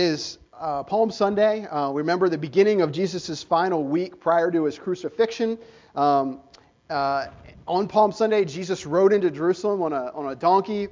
is 0.00 0.38
uh, 0.58 0.82
Palm 0.82 1.10
Sunday. 1.10 1.66
Uh, 1.66 1.90
remember 1.90 2.30
the 2.30 2.38
beginning 2.38 2.80
of 2.80 2.90
Jesus' 2.90 3.42
final 3.42 3.84
week 3.84 4.18
prior 4.18 4.50
to 4.50 4.64
his 4.64 4.78
crucifixion. 4.78 5.58
Um, 5.94 6.40
uh, 6.88 7.26
on 7.68 7.86
Palm 7.86 8.10
Sunday, 8.10 8.46
Jesus 8.46 8.86
rode 8.86 9.12
into 9.12 9.30
Jerusalem 9.30 9.82
on 9.82 9.92
a, 9.92 10.10
on 10.14 10.32
a 10.32 10.34
donkey 10.34 10.88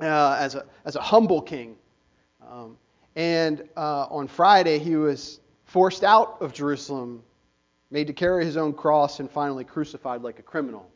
uh, 0.00 0.36
as, 0.38 0.54
a, 0.54 0.64
as 0.84 0.94
a 0.94 1.00
humble 1.00 1.42
king. 1.42 1.74
Um, 2.48 2.76
and 3.16 3.68
uh, 3.76 4.06
on 4.08 4.28
Friday, 4.28 4.78
he 4.78 4.94
was 4.94 5.40
forced 5.64 6.04
out 6.04 6.40
of 6.40 6.52
Jerusalem, 6.52 7.24
made 7.90 8.06
to 8.06 8.12
carry 8.12 8.44
his 8.44 8.56
own 8.56 8.72
cross, 8.72 9.18
and 9.18 9.28
finally 9.28 9.64
crucified 9.64 10.22
like 10.22 10.38
a 10.38 10.42
criminal. 10.42 10.88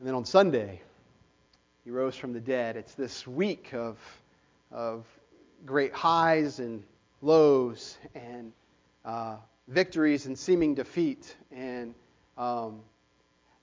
And 0.00 0.08
then 0.08 0.16
on 0.16 0.24
Sunday, 0.24 0.82
he 1.84 1.92
rose 1.92 2.16
from 2.16 2.32
the 2.32 2.40
dead. 2.40 2.76
It's 2.76 2.94
this 2.94 3.24
week 3.24 3.72
of, 3.72 3.96
of 4.72 5.04
great 5.64 5.92
highs 5.92 6.58
and 6.58 6.82
lows 7.20 7.98
and 8.14 8.52
uh, 9.04 9.36
victories 9.66 10.26
and 10.26 10.38
seeming 10.38 10.74
defeat. 10.74 11.36
And, 11.52 11.94
um, 12.36 12.80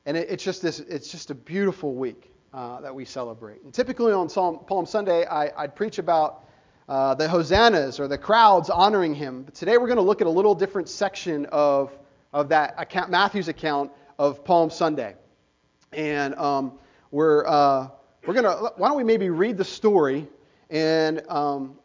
and 0.05 0.17
it, 0.17 0.29
it's, 0.29 0.43
just 0.43 0.61
this, 0.61 0.79
it's 0.79 1.11
just 1.11 1.31
a 1.31 1.35
beautiful 1.35 1.93
week 1.93 2.31
uh, 2.53 2.81
that 2.81 2.93
we 2.93 3.05
celebrate. 3.05 3.63
And 3.63 3.73
typically 3.73 4.13
on 4.13 4.29
Psalm, 4.29 4.59
Palm 4.67 4.85
Sunday, 4.85 5.25
I, 5.25 5.61
would 5.61 5.75
preach 5.75 5.97
about 5.97 6.43
uh, 6.87 7.15
the 7.15 7.27
hosannas 7.27 7.99
or 7.99 8.07
the 8.07 8.17
crowds 8.17 8.69
honoring 8.69 9.15
him. 9.15 9.43
But 9.43 9.55
today 9.55 9.77
we're 9.77 9.87
going 9.87 9.97
to 9.97 10.03
look 10.03 10.21
at 10.21 10.27
a 10.27 10.31
little 10.31 10.55
different 10.55 10.89
section 10.89 11.47
of, 11.47 11.91
of 12.33 12.49
that 12.49 12.75
account, 12.77 13.09
Matthew's 13.09 13.47
account 13.47 13.91
of 14.19 14.43
Palm 14.45 14.69
Sunday. 14.69 15.15
And 15.91 16.35
um, 16.35 16.73
we're, 17.11 17.45
uh, 17.47 17.87
we're 18.25 18.33
to, 18.33 18.73
why 18.77 18.89
don't 18.89 18.97
we 18.97 19.03
maybe 19.03 19.29
read 19.29 19.57
the 19.57 19.65
story 19.65 20.27
and, 20.69 21.21
um, 21.29 21.77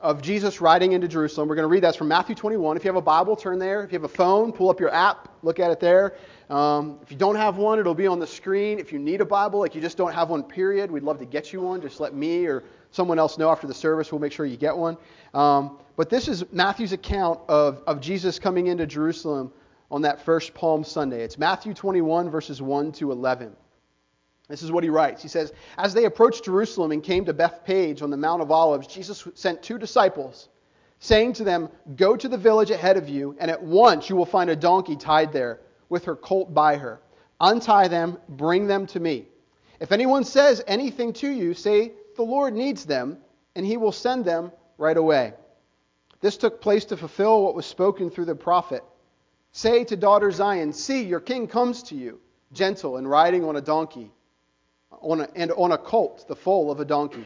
of 0.00 0.22
Jesus 0.22 0.60
riding 0.60 0.92
into 0.92 1.08
Jerusalem. 1.08 1.48
We're 1.48 1.56
going 1.56 1.64
to 1.64 1.72
read 1.72 1.82
that 1.82 1.96
from 1.96 2.06
Matthew 2.06 2.36
21. 2.36 2.76
If 2.76 2.84
you 2.84 2.88
have 2.88 2.96
a 2.96 3.02
Bible, 3.02 3.34
turn 3.34 3.58
there. 3.58 3.82
If 3.82 3.90
you 3.90 3.96
have 3.98 4.04
a 4.04 4.14
phone, 4.14 4.52
pull 4.52 4.70
up 4.70 4.78
your 4.78 4.94
app, 4.94 5.28
look 5.42 5.58
at 5.58 5.72
it 5.72 5.80
there. 5.80 6.14
Um, 6.50 7.00
if 7.02 7.10
you 7.10 7.16
don't 7.16 7.34
have 7.34 7.56
one, 7.56 7.80
it'll 7.80 7.94
be 7.94 8.06
on 8.06 8.20
the 8.20 8.26
screen. 8.26 8.78
If 8.78 8.92
you 8.92 9.00
need 9.00 9.20
a 9.20 9.24
Bible, 9.24 9.58
like 9.58 9.74
you 9.74 9.80
just 9.80 9.96
don't 9.96 10.12
have 10.12 10.30
one, 10.30 10.44
period, 10.44 10.90
we'd 10.90 11.02
love 11.02 11.18
to 11.18 11.24
get 11.24 11.52
you 11.52 11.62
one. 11.62 11.80
Just 11.80 11.98
let 11.98 12.14
me 12.14 12.46
or 12.46 12.62
someone 12.92 13.18
else 13.18 13.38
know 13.38 13.50
after 13.50 13.66
the 13.66 13.74
service. 13.74 14.12
We'll 14.12 14.20
make 14.20 14.32
sure 14.32 14.46
you 14.46 14.56
get 14.56 14.76
one. 14.76 14.96
Um, 15.34 15.78
but 15.96 16.08
this 16.08 16.28
is 16.28 16.44
Matthew's 16.52 16.92
account 16.92 17.40
of, 17.48 17.82
of 17.88 18.00
Jesus 18.00 18.38
coming 18.38 18.68
into 18.68 18.86
Jerusalem 18.86 19.52
on 19.90 20.02
that 20.02 20.24
first 20.24 20.54
Palm 20.54 20.84
Sunday. 20.84 21.22
It's 21.24 21.38
Matthew 21.38 21.74
21, 21.74 22.30
verses 22.30 22.62
1 22.62 22.92
to 22.92 23.10
11. 23.10 23.56
This 24.48 24.62
is 24.62 24.72
what 24.72 24.82
he 24.82 24.90
writes. 24.90 25.20
He 25.20 25.28
says, 25.28 25.52
As 25.76 25.92
they 25.92 26.06
approached 26.06 26.44
Jerusalem 26.44 26.90
and 26.90 27.02
came 27.02 27.26
to 27.26 27.34
Bethphage 27.34 28.00
on 28.00 28.08
the 28.08 28.16
Mount 28.16 28.40
of 28.40 28.50
Olives, 28.50 28.86
Jesus 28.86 29.28
sent 29.34 29.62
two 29.62 29.76
disciples, 29.76 30.48
saying 31.00 31.34
to 31.34 31.44
them, 31.44 31.68
Go 31.96 32.16
to 32.16 32.28
the 32.28 32.38
village 32.38 32.70
ahead 32.70 32.96
of 32.96 33.10
you, 33.10 33.36
and 33.38 33.50
at 33.50 33.62
once 33.62 34.08
you 34.08 34.16
will 34.16 34.24
find 34.24 34.48
a 34.48 34.56
donkey 34.56 34.96
tied 34.96 35.32
there, 35.32 35.60
with 35.90 36.06
her 36.06 36.16
colt 36.16 36.54
by 36.54 36.76
her. 36.76 37.00
Untie 37.40 37.88
them, 37.88 38.16
bring 38.26 38.66
them 38.66 38.86
to 38.86 39.00
me. 39.00 39.26
If 39.80 39.92
anyone 39.92 40.24
says 40.24 40.64
anything 40.66 41.12
to 41.14 41.28
you, 41.28 41.52
say, 41.52 41.92
The 42.16 42.22
Lord 42.22 42.54
needs 42.54 42.86
them, 42.86 43.18
and 43.54 43.66
he 43.66 43.76
will 43.76 43.92
send 43.92 44.24
them 44.24 44.50
right 44.78 44.96
away. 44.96 45.34
This 46.20 46.38
took 46.38 46.62
place 46.62 46.86
to 46.86 46.96
fulfill 46.96 47.42
what 47.42 47.54
was 47.54 47.66
spoken 47.66 48.10
through 48.10 48.24
the 48.24 48.34
prophet. 48.34 48.82
Say 49.52 49.84
to 49.84 49.96
daughter 49.96 50.30
Zion, 50.30 50.72
See, 50.72 51.04
your 51.04 51.20
king 51.20 51.46
comes 51.48 51.82
to 51.84 51.94
you, 51.94 52.18
gentle 52.52 52.96
and 52.96 53.08
riding 53.08 53.44
on 53.44 53.56
a 53.56 53.60
donkey 53.60 54.10
on 55.00 55.20
a, 55.20 55.28
and 55.34 55.50
on 55.52 55.72
a 55.72 55.78
colt, 55.78 56.26
the 56.28 56.36
foal 56.36 56.70
of 56.70 56.80
a 56.80 56.84
donkey. 56.84 57.24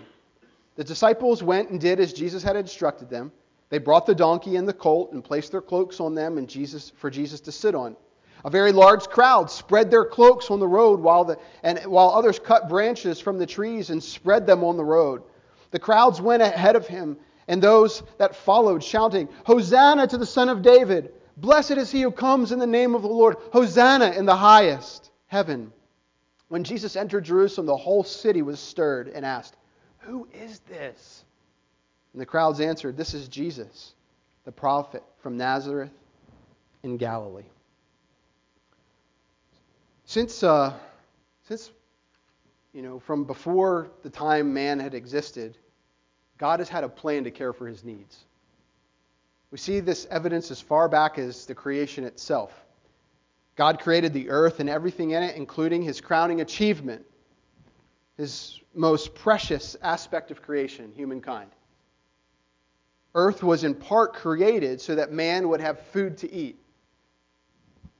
The 0.76 0.84
disciples 0.84 1.42
went 1.42 1.70
and 1.70 1.80
did 1.80 2.00
as 2.00 2.12
Jesus 2.12 2.42
had 2.42 2.56
instructed 2.56 3.10
them. 3.10 3.32
They 3.68 3.78
brought 3.78 4.06
the 4.06 4.14
donkey 4.14 4.56
and 4.56 4.68
the 4.68 4.72
colt 4.72 5.12
and 5.12 5.24
placed 5.24 5.52
their 5.52 5.60
cloaks 5.60 6.00
on 6.00 6.14
them 6.14 6.38
and 6.38 6.48
Jesus, 6.48 6.92
for 6.96 7.10
Jesus 7.10 7.40
to 7.40 7.52
sit 7.52 7.74
on. 7.74 7.96
A 8.44 8.50
very 8.50 8.72
large 8.72 9.04
crowd 9.04 9.50
spread 9.50 9.90
their 9.90 10.04
cloaks 10.04 10.50
on 10.50 10.60
the 10.60 10.68
road 10.68 11.00
while, 11.00 11.24
the, 11.24 11.38
and, 11.62 11.78
while 11.86 12.10
others 12.10 12.38
cut 12.38 12.68
branches 12.68 13.20
from 13.20 13.38
the 13.38 13.46
trees 13.46 13.90
and 13.90 14.02
spread 14.02 14.46
them 14.46 14.64
on 14.64 14.76
the 14.76 14.84
road. 14.84 15.22
The 15.70 15.78
crowds 15.78 16.20
went 16.20 16.42
ahead 16.42 16.76
of 16.76 16.86
him 16.86 17.16
and 17.48 17.62
those 17.62 18.02
that 18.18 18.36
followed, 18.36 18.82
shouting, 18.82 19.28
Hosanna 19.44 20.06
to 20.08 20.18
the 20.18 20.26
Son 20.26 20.48
of 20.48 20.62
David! 20.62 21.12
Blessed 21.36 21.72
is 21.72 21.90
he 21.90 22.02
who 22.02 22.10
comes 22.10 22.52
in 22.52 22.58
the 22.58 22.66
name 22.66 22.94
of 22.94 23.02
the 23.02 23.08
Lord! 23.08 23.36
Hosanna 23.52 24.10
in 24.10 24.26
the 24.26 24.36
highest 24.36 25.10
heaven! 25.26 25.72
When 26.52 26.64
Jesus 26.64 26.96
entered 26.96 27.24
Jerusalem, 27.24 27.64
the 27.64 27.78
whole 27.78 28.04
city 28.04 28.42
was 28.42 28.60
stirred 28.60 29.08
and 29.08 29.24
asked, 29.24 29.56
Who 30.00 30.28
is 30.34 30.58
this? 30.68 31.24
And 32.12 32.20
the 32.20 32.26
crowds 32.26 32.60
answered, 32.60 32.94
This 32.94 33.14
is 33.14 33.26
Jesus, 33.26 33.94
the 34.44 34.52
prophet 34.52 35.02
from 35.22 35.38
Nazareth 35.38 35.94
in 36.82 36.98
Galilee. 36.98 37.46
Since, 40.04 40.42
uh, 40.42 40.74
since 41.44 41.70
you 42.74 42.82
know, 42.82 42.98
from 42.98 43.24
before 43.24 43.88
the 44.02 44.10
time 44.10 44.52
man 44.52 44.78
had 44.78 44.92
existed, 44.92 45.56
God 46.36 46.58
has 46.58 46.68
had 46.68 46.84
a 46.84 46.88
plan 46.90 47.24
to 47.24 47.30
care 47.30 47.54
for 47.54 47.66
his 47.66 47.82
needs. 47.82 48.26
We 49.50 49.56
see 49.56 49.80
this 49.80 50.06
evidence 50.10 50.50
as 50.50 50.60
far 50.60 50.86
back 50.86 51.18
as 51.18 51.46
the 51.46 51.54
creation 51.54 52.04
itself. 52.04 52.52
God 53.56 53.80
created 53.80 54.12
the 54.12 54.30
earth 54.30 54.60
and 54.60 54.68
everything 54.68 55.10
in 55.10 55.22
it, 55.22 55.36
including 55.36 55.82
his 55.82 56.00
crowning 56.00 56.40
achievement, 56.40 57.04
his 58.16 58.60
most 58.74 59.14
precious 59.14 59.76
aspect 59.82 60.30
of 60.30 60.42
creation, 60.42 60.92
humankind. 60.94 61.50
Earth 63.14 63.42
was 63.42 63.64
in 63.64 63.74
part 63.74 64.14
created 64.14 64.80
so 64.80 64.94
that 64.94 65.12
man 65.12 65.48
would 65.50 65.60
have 65.60 65.78
food 65.78 66.16
to 66.18 66.32
eat. 66.32 66.58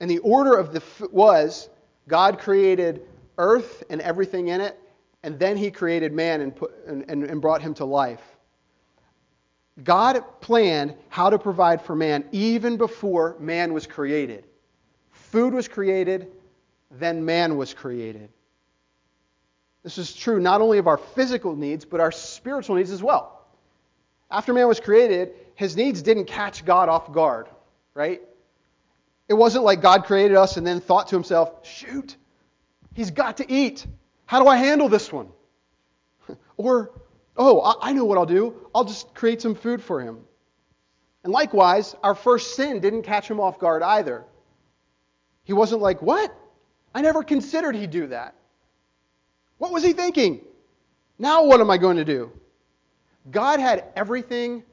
And 0.00 0.10
the 0.10 0.18
order 0.20 0.54
of 0.54 0.72
the 0.72 0.80
f- 0.80 1.10
was 1.12 1.68
God 2.08 2.38
created 2.38 3.02
earth 3.36 3.84
and 3.90 4.00
everything 4.00 4.48
in 4.48 4.60
it, 4.60 4.78
and 5.22 5.38
then 5.38 5.56
he 5.56 5.70
created 5.70 6.12
man 6.12 6.40
and, 6.40 6.56
put, 6.56 6.72
and, 6.86 7.04
and, 7.08 7.24
and 7.24 7.40
brought 7.42 7.60
him 7.60 7.74
to 7.74 7.84
life. 7.84 8.22
God 9.84 10.22
planned 10.40 10.94
how 11.08 11.30
to 11.30 11.38
provide 11.38 11.82
for 11.82 11.94
man 11.94 12.24
even 12.32 12.76
before 12.76 13.36
man 13.38 13.72
was 13.72 13.86
created. 13.86 14.46
Food 15.32 15.54
was 15.54 15.66
created, 15.66 16.28
then 16.90 17.24
man 17.24 17.56
was 17.56 17.72
created. 17.72 18.28
This 19.82 19.96
is 19.96 20.14
true 20.14 20.38
not 20.38 20.60
only 20.60 20.76
of 20.76 20.86
our 20.86 20.98
physical 20.98 21.56
needs, 21.56 21.86
but 21.86 22.00
our 22.00 22.12
spiritual 22.12 22.76
needs 22.76 22.90
as 22.90 23.02
well. 23.02 23.42
After 24.30 24.52
man 24.52 24.68
was 24.68 24.78
created, 24.78 25.32
his 25.54 25.74
needs 25.74 26.02
didn't 26.02 26.26
catch 26.26 26.66
God 26.66 26.90
off 26.90 27.10
guard, 27.12 27.48
right? 27.94 28.20
It 29.26 29.32
wasn't 29.32 29.64
like 29.64 29.80
God 29.80 30.04
created 30.04 30.36
us 30.36 30.58
and 30.58 30.66
then 30.66 30.80
thought 30.82 31.08
to 31.08 31.16
himself, 31.16 31.66
shoot, 31.66 32.14
he's 32.92 33.10
got 33.10 33.38
to 33.38 33.50
eat. 33.50 33.86
How 34.26 34.42
do 34.42 34.48
I 34.48 34.56
handle 34.56 34.90
this 34.90 35.10
one? 35.10 35.28
or, 36.58 36.90
oh, 37.38 37.78
I 37.80 37.94
know 37.94 38.04
what 38.04 38.18
I'll 38.18 38.26
do. 38.26 38.54
I'll 38.74 38.84
just 38.84 39.14
create 39.14 39.40
some 39.40 39.54
food 39.54 39.82
for 39.82 40.02
him. 40.02 40.18
And 41.24 41.32
likewise, 41.32 41.96
our 42.02 42.14
first 42.14 42.54
sin 42.54 42.80
didn't 42.80 43.04
catch 43.04 43.30
him 43.30 43.40
off 43.40 43.58
guard 43.58 43.82
either. 43.82 44.26
He 45.44 45.52
wasn't 45.52 45.82
like, 45.82 46.02
What? 46.02 46.34
I 46.94 47.00
never 47.00 47.22
considered 47.22 47.74
he'd 47.74 47.90
do 47.90 48.08
that. 48.08 48.34
What 49.58 49.72
was 49.72 49.82
he 49.82 49.92
thinking? 49.92 50.40
Now 51.18 51.44
what 51.44 51.60
am 51.60 51.70
I 51.70 51.78
going 51.78 51.96
to 51.96 52.04
do? 52.04 52.32
God 53.30 53.60
had 53.60 53.84
everything 53.94 54.64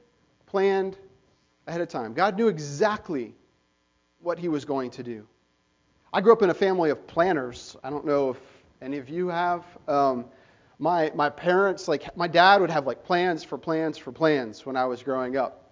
planned 0.47 0.97
ahead 1.68 1.81
of 1.81 1.88
time. 1.88 2.13
God 2.13 2.38
knew 2.38 2.47
exactly 2.47 3.35
what 4.22 4.40
he 4.40 4.47
was 4.50 4.66
going 4.66 4.91
to 4.91 5.03
do. 5.03 5.28
I 6.12 6.22
grew 6.22 6.34
up 6.34 6.41
in 6.41 6.50
a 6.50 6.56
family 6.56 6.90
of 6.90 7.06
planners. 7.06 7.78
I 7.84 7.90
don't 7.90 8.06
know 8.06 8.31
if 8.31 8.38
any 8.81 8.97
of 8.97 9.09
you 9.09 9.28
have. 9.28 9.63
Um, 9.88 10.25
my, 10.80 11.12
my 11.13 11.30
parents, 11.30 11.88
like, 11.88 12.16
my 12.18 12.28
dad 12.28 12.62
would 12.62 12.72
have 12.72 12.88
like 12.88 13.03
plans 13.03 13.44
for 13.44 13.57
plans 13.57 13.97
for 13.97 14.12
plans 14.12 14.66
when 14.66 14.75
I 14.75 14.86
was 14.86 15.03
growing 15.03 15.38
up. 15.38 15.72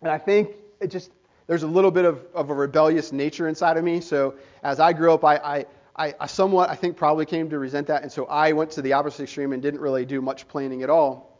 And 0.00 0.10
I 0.10 0.18
think 0.18 0.50
it 0.80 0.90
just, 0.90 1.10
there's 1.46 1.62
a 1.62 1.66
little 1.68 1.90
bit 1.90 2.04
of, 2.04 2.24
of 2.34 2.50
a 2.50 2.54
rebellious 2.54 3.12
nature 3.12 3.48
inside 3.48 3.76
of 3.76 3.84
me. 3.84 4.00
So 4.00 4.34
as 4.62 4.80
I 4.80 4.92
grew 4.92 5.12
up, 5.12 5.24
I, 5.24 5.66
I, 5.96 6.14
I, 6.18 6.26
somewhat, 6.26 6.70
I 6.70 6.74
think, 6.74 6.96
probably 6.96 7.26
came 7.26 7.50
to 7.50 7.58
resent 7.58 7.88
that. 7.88 8.02
And 8.02 8.10
so 8.10 8.26
I 8.26 8.52
went 8.52 8.72
to 8.72 8.82
the 8.82 8.94
opposite 8.94 9.24
extreme 9.24 9.52
and 9.52 9.62
didn't 9.62 9.80
really 9.80 10.04
do 10.06 10.22
much 10.22 10.48
planning 10.48 10.82
at 10.82 10.90
all. 10.90 11.38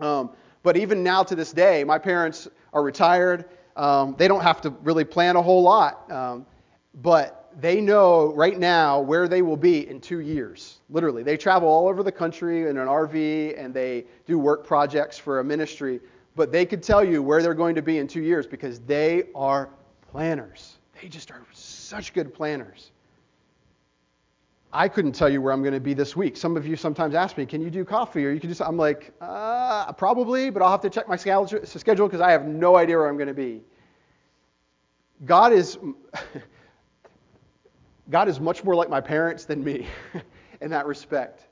Um, 0.00 0.30
but 0.62 0.76
even 0.76 1.02
now 1.02 1.22
to 1.24 1.34
this 1.34 1.52
day, 1.52 1.84
my 1.84 1.98
parents 1.98 2.48
are 2.72 2.82
retired. 2.82 3.44
Um, 3.76 4.14
they 4.18 4.28
don't 4.28 4.42
have 4.42 4.62
to 4.62 4.70
really 4.70 5.04
plan 5.04 5.36
a 5.36 5.42
whole 5.42 5.62
lot. 5.62 6.10
Um, 6.10 6.46
but 6.94 7.50
they 7.60 7.80
know 7.80 8.32
right 8.32 8.58
now 8.58 9.00
where 9.00 9.28
they 9.28 9.42
will 9.42 9.56
be 9.56 9.88
in 9.88 10.00
two 10.00 10.20
years. 10.20 10.78
Literally. 10.88 11.22
They 11.22 11.36
travel 11.36 11.68
all 11.68 11.88
over 11.88 12.02
the 12.02 12.12
country 12.12 12.68
in 12.68 12.76
an 12.76 12.88
RV 12.88 13.62
and 13.62 13.74
they 13.74 14.06
do 14.26 14.38
work 14.38 14.66
projects 14.66 15.18
for 15.18 15.40
a 15.40 15.44
ministry 15.44 16.00
but 16.34 16.52
they 16.52 16.64
could 16.64 16.82
tell 16.82 17.04
you 17.04 17.22
where 17.22 17.42
they're 17.42 17.54
going 17.54 17.74
to 17.74 17.82
be 17.82 17.98
in 17.98 18.06
two 18.06 18.22
years 18.22 18.46
because 18.46 18.80
they 18.80 19.24
are 19.34 19.68
planners. 20.10 20.78
They 21.00 21.08
just 21.08 21.30
are 21.30 21.42
such 21.52 22.12
good 22.12 22.32
planners. 22.32 22.92
I 24.72 24.88
couldn't 24.88 25.12
tell 25.12 25.28
you 25.28 25.42
where 25.42 25.52
I'm 25.52 25.62
going 25.62 25.74
to 25.74 25.80
be 25.80 25.92
this 25.92 26.16
week. 26.16 26.36
Some 26.36 26.56
of 26.56 26.66
you 26.66 26.76
sometimes 26.76 27.14
ask 27.14 27.36
me, 27.36 27.44
"Can 27.44 27.60
you 27.60 27.70
do 27.70 27.84
coffee?" 27.84 28.24
or 28.24 28.30
"You 28.30 28.40
can 28.40 28.50
do." 28.50 28.64
I'm 28.64 28.78
like, 28.78 29.12
uh, 29.20 29.92
probably, 29.92 30.48
but 30.48 30.62
I'll 30.62 30.70
have 30.70 30.80
to 30.82 30.90
check 30.90 31.08
my 31.08 31.16
schedule 31.16 32.06
because 32.06 32.22
I 32.22 32.30
have 32.30 32.46
no 32.46 32.76
idea 32.76 32.96
where 32.96 33.08
I'm 33.08 33.18
going 33.18 33.28
to 33.28 33.34
be. 33.34 33.62
God 35.26 35.52
is 35.52 35.78
God 38.10 38.28
is 38.28 38.40
much 38.40 38.64
more 38.64 38.74
like 38.74 38.88
my 38.88 39.00
parents 39.00 39.44
than 39.44 39.62
me 39.62 39.86
in 40.62 40.70
that 40.70 40.86
respect. 40.86 41.46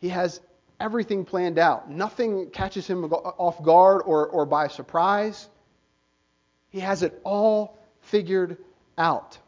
He 0.00 0.08
has 0.08 0.40
everything 0.82 1.24
planned 1.24 1.58
out. 1.58 1.88
Nothing 1.88 2.50
catches 2.50 2.86
him 2.86 3.04
off 3.04 3.62
guard 3.62 4.02
or, 4.04 4.26
or 4.26 4.44
by 4.44 4.66
surprise. 4.66 5.48
He 6.70 6.80
has 6.80 7.02
it 7.04 7.20
all 7.22 7.78
figured 8.00 8.58
out. 8.98 9.38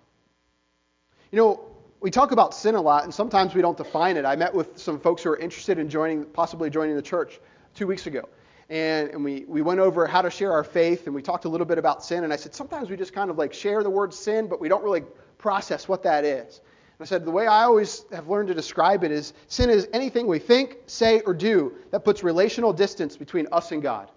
You 1.32 1.38
know, 1.38 1.60
we 2.00 2.12
talk 2.12 2.30
about 2.30 2.54
sin 2.54 2.76
a 2.76 2.80
lot, 2.80 3.02
and 3.02 3.12
sometimes 3.12 3.54
we 3.54 3.62
don't 3.62 3.76
define 3.76 4.16
it. 4.16 4.24
I 4.24 4.36
met 4.36 4.54
with 4.54 4.78
some 4.78 5.00
folks 5.00 5.24
who 5.24 5.30
are 5.30 5.36
interested 5.36 5.78
in 5.78 5.88
joining, 5.88 6.24
possibly 6.24 6.70
joining 6.70 6.94
the 6.94 7.02
church 7.02 7.40
two 7.74 7.88
weeks 7.88 8.06
ago. 8.06 8.28
And, 8.70 9.10
and 9.10 9.24
we, 9.24 9.44
we 9.48 9.60
went 9.60 9.80
over 9.80 10.06
how 10.06 10.22
to 10.22 10.30
share 10.30 10.52
our 10.52 10.64
faith, 10.64 11.06
and 11.06 11.14
we 11.14 11.22
talked 11.22 11.46
a 11.46 11.48
little 11.48 11.66
bit 11.66 11.78
about 11.78 12.04
sin. 12.04 12.22
And 12.22 12.32
I 12.32 12.36
said, 12.36 12.54
sometimes 12.54 12.90
we 12.90 12.96
just 12.96 13.12
kind 13.12 13.30
of 13.30 13.38
like 13.38 13.52
share 13.52 13.82
the 13.82 13.90
word 13.90 14.14
sin, 14.14 14.46
but 14.46 14.60
we 14.60 14.68
don't 14.68 14.84
really 14.84 15.02
process 15.38 15.88
what 15.88 16.04
that 16.04 16.24
is. 16.24 16.60
I 17.00 17.04
said, 17.04 17.24
the 17.24 17.30
way 17.30 17.46
I 17.46 17.64
always 17.64 18.04
have 18.12 18.28
learned 18.28 18.48
to 18.48 18.54
describe 18.54 19.02
it 19.02 19.10
is 19.10 19.32
sin 19.48 19.68
is 19.68 19.88
anything 19.92 20.26
we 20.26 20.38
think, 20.38 20.78
say, 20.86 21.20
or 21.20 21.34
do 21.34 21.74
that 21.90 22.04
puts 22.04 22.22
relational 22.22 22.72
distance 22.72 23.16
between 23.16 23.48
us 23.50 23.72
and 23.72 23.82
God. 23.82 24.10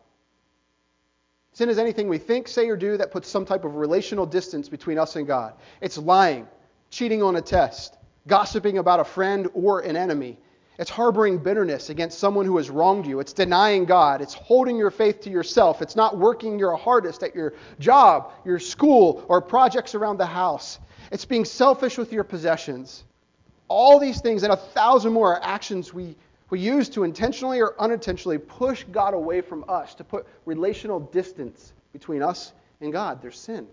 Sin 1.54 1.70
is 1.70 1.80
anything 1.80 2.08
we 2.08 2.20
think, 2.20 2.48
say, 2.48 2.70
or 2.70 2.78
do 2.78 2.98
that 2.98 3.12
puts 3.12 3.28
some 3.28 3.44
type 3.44 3.66
of 3.66 3.78
relational 3.78 4.28
distance 4.28 4.70
between 4.70 5.00
us 5.00 5.16
and 5.16 5.26
God. 5.26 5.54
It's 5.82 5.98
lying, 5.98 6.48
cheating 6.92 7.24
on 7.24 7.36
a 7.36 7.42
test, 7.42 7.98
gossiping 8.28 8.78
about 8.78 9.00
a 9.00 9.04
friend 9.04 9.48
or 9.56 9.80
an 9.80 9.96
enemy. 9.96 10.38
It's 10.78 10.92
harboring 10.92 11.40
bitterness 11.40 11.90
against 11.90 12.20
someone 12.20 12.46
who 12.46 12.58
has 12.58 12.70
wronged 12.70 13.08
you. 13.08 13.20
It's 13.20 13.34
denying 13.34 13.86
God. 13.86 14.22
It's 14.22 14.36
holding 14.36 14.78
your 14.78 14.92
faith 14.92 15.22
to 15.22 15.32
yourself. 15.32 15.82
It's 15.82 15.96
not 15.96 16.16
working 16.16 16.60
your 16.60 16.76
hardest 16.76 17.24
at 17.24 17.34
your 17.34 17.56
job, 17.80 18.32
your 18.46 18.60
school, 18.60 19.26
or 19.28 19.42
projects 19.42 19.96
around 19.96 20.18
the 20.18 20.28
house. 20.28 20.78
It's 21.12 21.25
being 21.25 21.45
selfish 21.45 21.98
with 21.98 22.12
your 22.12 22.24
possessions. 22.24 23.04
All 23.68 24.00
these 24.00 24.21
things 24.21 24.44
and 24.44 24.51
a 24.51 24.57
thousand 24.57 25.13
more 25.13 25.36
are 25.36 25.44
actions 25.44 25.94
we, 25.94 26.15
we 26.50 26.59
use 26.59 26.89
to 26.89 27.04
intentionally 27.04 27.62
or 27.62 27.80
unintentionally 27.80 28.38
push 28.38 28.83
God 28.92 29.13
away 29.13 29.42
from 29.42 29.65
us, 29.68 29.95
to 29.95 30.04
put 30.04 30.25
relational 30.45 31.00
distance 31.00 31.74
between 31.94 32.21
us 32.21 32.54
and 32.81 32.92
God. 32.92 33.21
There's 33.21 33.39
sin. 33.39 33.68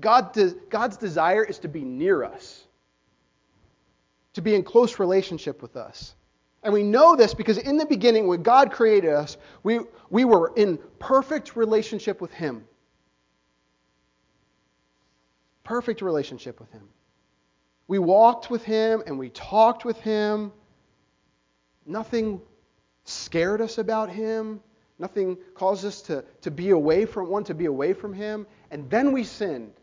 God 0.00 0.32
does, 0.32 0.54
God's 0.68 0.96
desire 0.96 1.42
is 1.42 1.58
to 1.60 1.68
be 1.68 1.80
near 1.80 2.24
us, 2.24 2.64
to 4.34 4.42
be 4.42 4.54
in 4.54 4.62
close 4.62 4.98
relationship 4.98 5.60
with 5.60 5.76
us. 5.76 6.14
And 6.62 6.72
we 6.72 6.82
know 6.82 7.16
this 7.16 7.34
because 7.34 7.58
in 7.58 7.76
the 7.76 7.86
beginning, 7.86 8.26
when 8.26 8.42
God 8.42 8.72
created 8.72 9.12
us, 9.12 9.36
we, 9.62 9.80
we 10.10 10.24
were 10.24 10.52
in 10.56 10.78
perfect 10.98 11.56
relationship 11.56 12.20
with 12.20 12.32
Him 12.32 12.64
perfect 15.68 16.00
relationship 16.00 16.58
with 16.60 16.72
Him. 16.72 16.88
We 17.88 17.98
walked 17.98 18.48
with 18.48 18.64
Him 18.64 19.02
and 19.06 19.18
we 19.18 19.28
talked 19.28 19.84
with 19.84 20.00
Him. 20.00 20.50
Nothing 21.84 22.40
scared 23.04 23.60
us 23.60 23.76
about 23.76 24.08
Him. 24.08 24.60
Nothing 24.98 25.36
caused 25.54 25.84
us 25.84 26.00
to, 26.02 26.24
to 26.40 26.50
be 26.50 26.70
away 26.70 27.04
from 27.04 27.28
one, 27.28 27.44
to 27.44 27.54
be 27.54 27.66
away 27.66 27.92
from 27.92 28.14
Him. 28.14 28.46
And 28.70 28.88
then 28.88 29.12
we 29.12 29.24
sinned. 29.24 29.74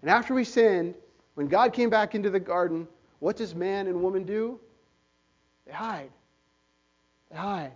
And 0.00 0.10
after 0.10 0.32
we 0.32 0.42
sinned, 0.42 0.94
when 1.34 1.48
God 1.48 1.74
came 1.74 1.90
back 1.90 2.14
into 2.14 2.30
the 2.30 2.40
garden, 2.40 2.88
what 3.18 3.36
does 3.36 3.54
man 3.54 3.88
and 3.88 4.02
woman 4.02 4.24
do? 4.24 4.58
They 5.66 5.72
hide. 5.72 6.10
They 7.30 7.36
hide. 7.36 7.72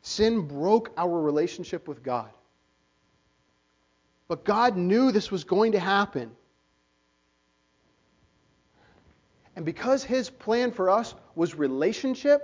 Sin 0.00 0.48
broke 0.48 0.90
our 0.96 1.20
relationship 1.20 1.86
with 1.86 2.02
God. 2.02 2.30
But 4.32 4.44
God 4.44 4.78
knew 4.78 5.12
this 5.12 5.30
was 5.30 5.44
going 5.44 5.72
to 5.72 5.78
happen. 5.78 6.30
And 9.54 9.66
because 9.66 10.02
his 10.02 10.30
plan 10.30 10.72
for 10.72 10.88
us 10.88 11.14
was 11.34 11.54
relationship, 11.54 12.40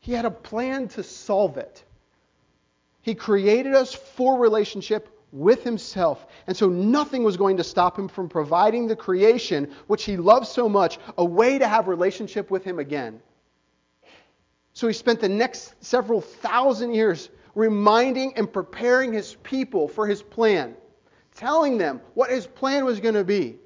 he 0.00 0.12
had 0.12 0.26
a 0.26 0.30
plan 0.30 0.88
to 0.88 1.02
solve 1.02 1.56
it. 1.56 1.82
He 3.00 3.14
created 3.14 3.74
us 3.74 3.94
for 3.94 4.38
relationship 4.38 5.08
with 5.32 5.64
himself. 5.64 6.26
And 6.46 6.54
so 6.54 6.68
nothing 6.68 7.24
was 7.24 7.38
going 7.38 7.56
to 7.56 7.64
stop 7.64 7.98
him 7.98 8.08
from 8.08 8.28
providing 8.28 8.86
the 8.86 8.94
creation, 8.94 9.72
which 9.86 10.04
he 10.04 10.18
loves 10.18 10.50
so 10.50 10.68
much, 10.68 10.98
a 11.16 11.24
way 11.24 11.58
to 11.58 11.66
have 11.66 11.88
relationship 11.88 12.50
with 12.50 12.62
him 12.62 12.78
again. 12.78 13.22
So 14.74 14.86
he 14.86 14.92
spent 14.92 15.22
the 15.22 15.30
next 15.30 15.82
several 15.82 16.20
thousand 16.20 16.92
years 16.92 17.30
reminding 17.54 18.36
and 18.36 18.52
preparing 18.52 19.12
his 19.12 19.36
people 19.42 19.88
for 19.88 20.06
his 20.06 20.22
plan, 20.22 20.74
telling 21.34 21.78
them 21.78 22.00
what 22.14 22.30
his 22.30 22.46
plan 22.46 22.84
was 22.84 23.00
going 23.00 23.14
to 23.14 23.24
be. 23.24 23.56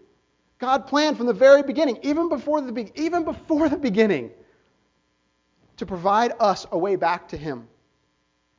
God 0.58 0.86
planned 0.86 1.16
from 1.16 1.26
the 1.26 1.32
very 1.32 1.62
beginning, 1.62 1.98
even 2.02 2.28
before 2.28 2.60
the, 2.60 2.90
even 2.94 3.24
before 3.24 3.68
the 3.68 3.76
beginning, 3.76 4.30
to 5.76 5.86
provide 5.86 6.32
us 6.40 6.66
a 6.72 6.78
way 6.78 6.96
back 6.96 7.28
to 7.28 7.36
him. 7.36 7.68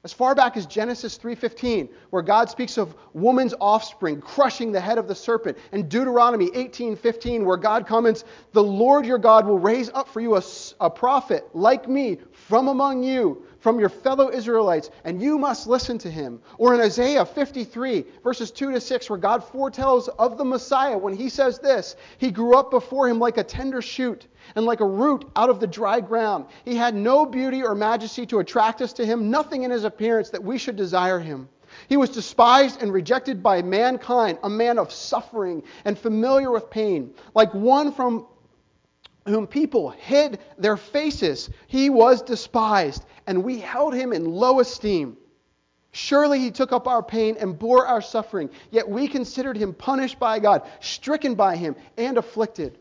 As 0.05 0.13
far 0.13 0.33
back 0.33 0.55
as 0.55 0.65
Genesis 0.65 1.17
3:15, 1.17 1.89
where 2.09 2.21
God 2.21 2.49
speaks 2.49 2.77
of 2.77 2.95
woman's 3.11 3.53
offspring 3.59 4.21
crushing 4.21 4.71
the 4.71 4.79
head 4.79 4.97
of 4.97 5.09
the 5.09 5.15
serpent, 5.15 5.57
and 5.73 5.89
Deuteronomy 5.89 6.49
18:15, 6.53 7.43
where 7.43 7.57
God 7.57 7.85
comments, 7.85 8.23
"The 8.53 8.63
Lord 8.63 9.05
your 9.05 9.17
God 9.17 9.45
will 9.45 9.59
raise 9.59 9.89
up 9.89 10.07
for 10.07 10.21
you 10.21 10.37
a, 10.37 10.41
a 10.79 10.89
prophet 10.89 11.49
like 11.53 11.89
me 11.89 12.17
from 12.31 12.69
among 12.69 13.03
you, 13.03 13.43
from 13.59 13.79
your 13.79 13.89
fellow 13.89 14.29
Israelites, 14.31 14.89
and 15.03 15.21
you 15.21 15.37
must 15.37 15.67
listen 15.67 15.97
to 15.99 16.09
him." 16.09 16.41
Or 16.57 16.73
in 16.73 16.81
Isaiah 16.81 17.25
53, 17.25 18.05
verses 18.23 18.51
2 18.51 18.71
to 18.71 18.81
6, 18.81 19.09
where 19.09 19.19
God 19.19 19.43
foretells 19.43 20.07
of 20.07 20.37
the 20.37 20.45
Messiah 20.45 20.97
when 20.97 21.15
he 21.15 21.29
says 21.29 21.59
this, 21.59 21.95
"He 22.17 22.31
grew 22.31 22.55
up 22.55 22.71
before 22.71 23.07
him 23.07 23.19
like 23.19 23.37
a 23.37 23.43
tender 23.43 23.81
shoot." 23.81 24.27
and 24.55 24.65
like 24.65 24.79
a 24.79 24.85
root 24.85 25.25
out 25.35 25.49
of 25.49 25.59
the 25.59 25.67
dry 25.67 25.99
ground. 25.99 26.45
He 26.65 26.75
had 26.75 26.95
no 26.95 27.25
beauty 27.25 27.63
or 27.63 27.75
majesty 27.75 28.25
to 28.27 28.39
attract 28.39 28.81
us 28.81 28.93
to 28.93 29.05
him, 29.05 29.29
nothing 29.29 29.63
in 29.63 29.71
his 29.71 29.83
appearance 29.83 30.31
that 30.31 30.43
we 30.43 30.57
should 30.57 30.75
desire 30.75 31.19
him. 31.19 31.49
He 31.87 31.97
was 31.97 32.09
despised 32.09 32.81
and 32.81 32.91
rejected 32.91 33.43
by 33.43 33.61
mankind, 33.61 34.39
a 34.43 34.49
man 34.49 34.79
of 34.79 34.91
suffering 34.91 35.63
and 35.85 35.97
familiar 35.97 36.49
with 36.49 36.69
pain, 36.69 37.13
like 37.35 37.53
one 37.53 37.91
from 37.91 38.25
whom 39.29 39.47
people 39.47 39.89
hid 39.89 40.39
their 40.57 40.77
faces. 40.77 41.49
He 41.67 41.89
was 41.89 42.21
despised, 42.21 43.05
and 43.27 43.43
we 43.43 43.59
held 43.59 43.93
him 43.93 44.11
in 44.13 44.25
low 44.25 44.59
esteem. 44.59 45.17
Surely 45.91 46.39
he 46.39 46.51
took 46.51 46.71
up 46.71 46.87
our 46.87 47.01
pain 47.01 47.37
and 47.39 47.57
bore 47.57 47.87
our 47.87 48.01
suffering, 48.01 48.49
yet 48.69 48.87
we 48.87 49.07
considered 49.07 49.57
him 49.57 49.73
punished 49.73 50.19
by 50.19 50.39
God, 50.39 50.67
stricken 50.79 51.35
by 51.35 51.55
him, 51.55 51.75
and 51.97 52.17
afflicted. 52.17 52.77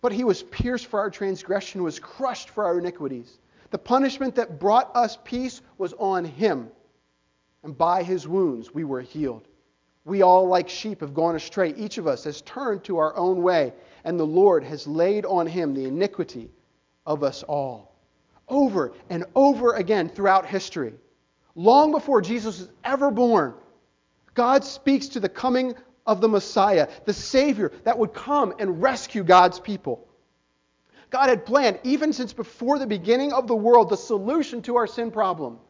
But 0.00 0.12
he 0.12 0.24
was 0.24 0.42
pierced 0.42 0.86
for 0.86 1.00
our 1.00 1.10
transgression, 1.10 1.82
was 1.82 1.98
crushed 1.98 2.48
for 2.48 2.64
our 2.64 2.78
iniquities. 2.78 3.38
The 3.70 3.78
punishment 3.78 4.36
that 4.36 4.58
brought 4.58 4.90
us 4.96 5.18
peace 5.24 5.60
was 5.76 5.92
on 5.94 6.24
him, 6.24 6.70
and 7.62 7.76
by 7.76 8.02
his 8.02 8.26
wounds 8.26 8.72
we 8.72 8.84
were 8.84 9.02
healed. 9.02 9.46
We 10.10 10.22
all, 10.22 10.48
like 10.48 10.68
sheep, 10.68 11.02
have 11.02 11.14
gone 11.14 11.36
astray. 11.36 11.72
Each 11.76 11.96
of 11.96 12.08
us 12.08 12.24
has 12.24 12.42
turned 12.42 12.82
to 12.84 12.98
our 12.98 13.16
own 13.16 13.44
way, 13.44 13.72
and 14.02 14.18
the 14.18 14.26
Lord 14.26 14.64
has 14.64 14.84
laid 14.84 15.24
on 15.24 15.46
him 15.46 15.72
the 15.72 15.84
iniquity 15.84 16.50
of 17.06 17.22
us 17.22 17.44
all. 17.44 17.94
Over 18.48 18.92
and 19.08 19.24
over 19.36 19.74
again 19.74 20.08
throughout 20.08 20.46
history, 20.46 20.94
long 21.54 21.92
before 21.92 22.22
Jesus 22.22 22.58
was 22.58 22.68
ever 22.82 23.12
born, 23.12 23.54
God 24.34 24.64
speaks 24.64 25.06
to 25.10 25.20
the 25.20 25.28
coming 25.28 25.76
of 26.04 26.20
the 26.20 26.28
Messiah, 26.28 26.88
the 27.04 27.14
Savior 27.14 27.70
that 27.84 27.96
would 27.96 28.12
come 28.12 28.52
and 28.58 28.82
rescue 28.82 29.22
God's 29.22 29.60
people. 29.60 30.08
God 31.10 31.28
had 31.28 31.46
planned, 31.46 31.78
even 31.84 32.12
since 32.12 32.32
before 32.32 32.80
the 32.80 32.86
beginning 32.88 33.32
of 33.32 33.46
the 33.46 33.54
world, 33.54 33.90
the 33.90 33.96
solution 33.96 34.60
to 34.62 34.74
our 34.74 34.88
sin 34.88 35.12
problem. 35.12 35.60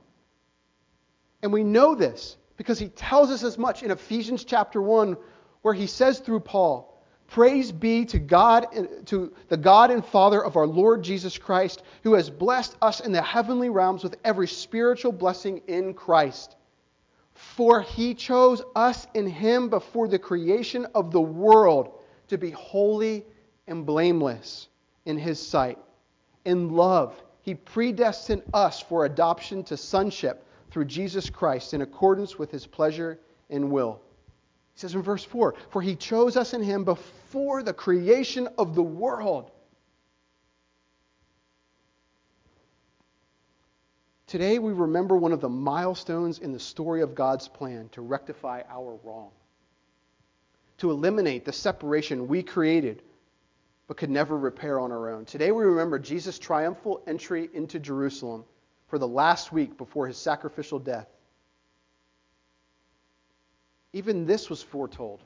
And 1.42 1.52
we 1.52 1.62
know 1.62 1.94
this 1.94 2.38
because 2.60 2.78
he 2.78 2.88
tells 2.88 3.30
us 3.30 3.42
as 3.42 3.56
much 3.56 3.82
in 3.82 3.90
Ephesians 3.90 4.44
chapter 4.44 4.82
1, 4.82 5.16
where 5.62 5.72
he 5.72 5.86
says 5.86 6.18
through 6.18 6.40
Paul, 6.40 7.02
Praise 7.28 7.72
be 7.72 8.04
to 8.04 8.18
God, 8.18 8.66
to 9.06 9.32
the 9.48 9.56
God 9.56 9.90
and 9.90 10.04
Father 10.04 10.44
of 10.44 10.58
our 10.58 10.66
Lord 10.66 11.02
Jesus 11.02 11.38
Christ, 11.38 11.82
who 12.02 12.12
has 12.12 12.28
blessed 12.28 12.76
us 12.82 13.00
in 13.00 13.12
the 13.12 13.22
heavenly 13.22 13.70
realms 13.70 14.04
with 14.04 14.18
every 14.26 14.46
spiritual 14.46 15.10
blessing 15.10 15.62
in 15.68 15.94
Christ. 15.94 16.54
For 17.32 17.80
he 17.80 18.12
chose 18.12 18.60
us 18.76 19.06
in 19.14 19.26
him 19.26 19.70
before 19.70 20.06
the 20.06 20.18
creation 20.18 20.86
of 20.94 21.12
the 21.12 21.18
world 21.22 21.98
to 22.28 22.36
be 22.36 22.50
holy 22.50 23.24
and 23.68 23.86
blameless 23.86 24.68
in 25.06 25.16
his 25.16 25.40
sight. 25.40 25.78
In 26.44 26.68
love, 26.68 27.14
he 27.40 27.54
predestined 27.54 28.42
us 28.52 28.82
for 28.82 29.06
adoption 29.06 29.64
to 29.64 29.78
sonship 29.78 30.44
through 30.70 30.86
Jesus 30.86 31.30
Christ 31.30 31.74
in 31.74 31.82
accordance 31.82 32.38
with 32.38 32.50
his 32.50 32.66
pleasure 32.66 33.18
and 33.48 33.70
will. 33.70 34.00
He 34.74 34.80
says 34.80 34.94
in 34.94 35.02
verse 35.02 35.24
4 35.24 35.54
For 35.70 35.82
he 35.82 35.96
chose 35.96 36.36
us 36.36 36.54
in 36.54 36.62
him 36.62 36.84
before 36.84 37.62
the 37.62 37.72
creation 37.72 38.48
of 38.58 38.74
the 38.74 38.82
world. 38.82 39.50
Today, 44.26 44.60
we 44.60 44.72
remember 44.72 45.16
one 45.16 45.32
of 45.32 45.40
the 45.40 45.48
milestones 45.48 46.38
in 46.38 46.52
the 46.52 46.60
story 46.60 47.02
of 47.02 47.16
God's 47.16 47.48
plan 47.48 47.88
to 47.90 48.00
rectify 48.00 48.62
our 48.70 48.96
wrong, 49.02 49.30
to 50.78 50.92
eliminate 50.92 51.44
the 51.44 51.52
separation 51.52 52.28
we 52.28 52.44
created 52.44 53.02
but 53.88 53.96
could 53.96 54.08
never 54.08 54.38
repair 54.38 54.78
on 54.78 54.92
our 54.92 55.10
own. 55.10 55.24
Today, 55.24 55.50
we 55.50 55.64
remember 55.64 55.98
Jesus' 55.98 56.38
triumphal 56.38 57.02
entry 57.08 57.50
into 57.52 57.80
Jerusalem 57.80 58.44
for 58.90 58.98
the 58.98 59.08
last 59.08 59.52
week 59.52 59.78
before 59.78 60.08
his 60.08 60.18
sacrificial 60.18 60.80
death. 60.80 61.06
Even 63.92 64.26
this 64.26 64.50
was 64.50 64.62
foretold 64.62 65.20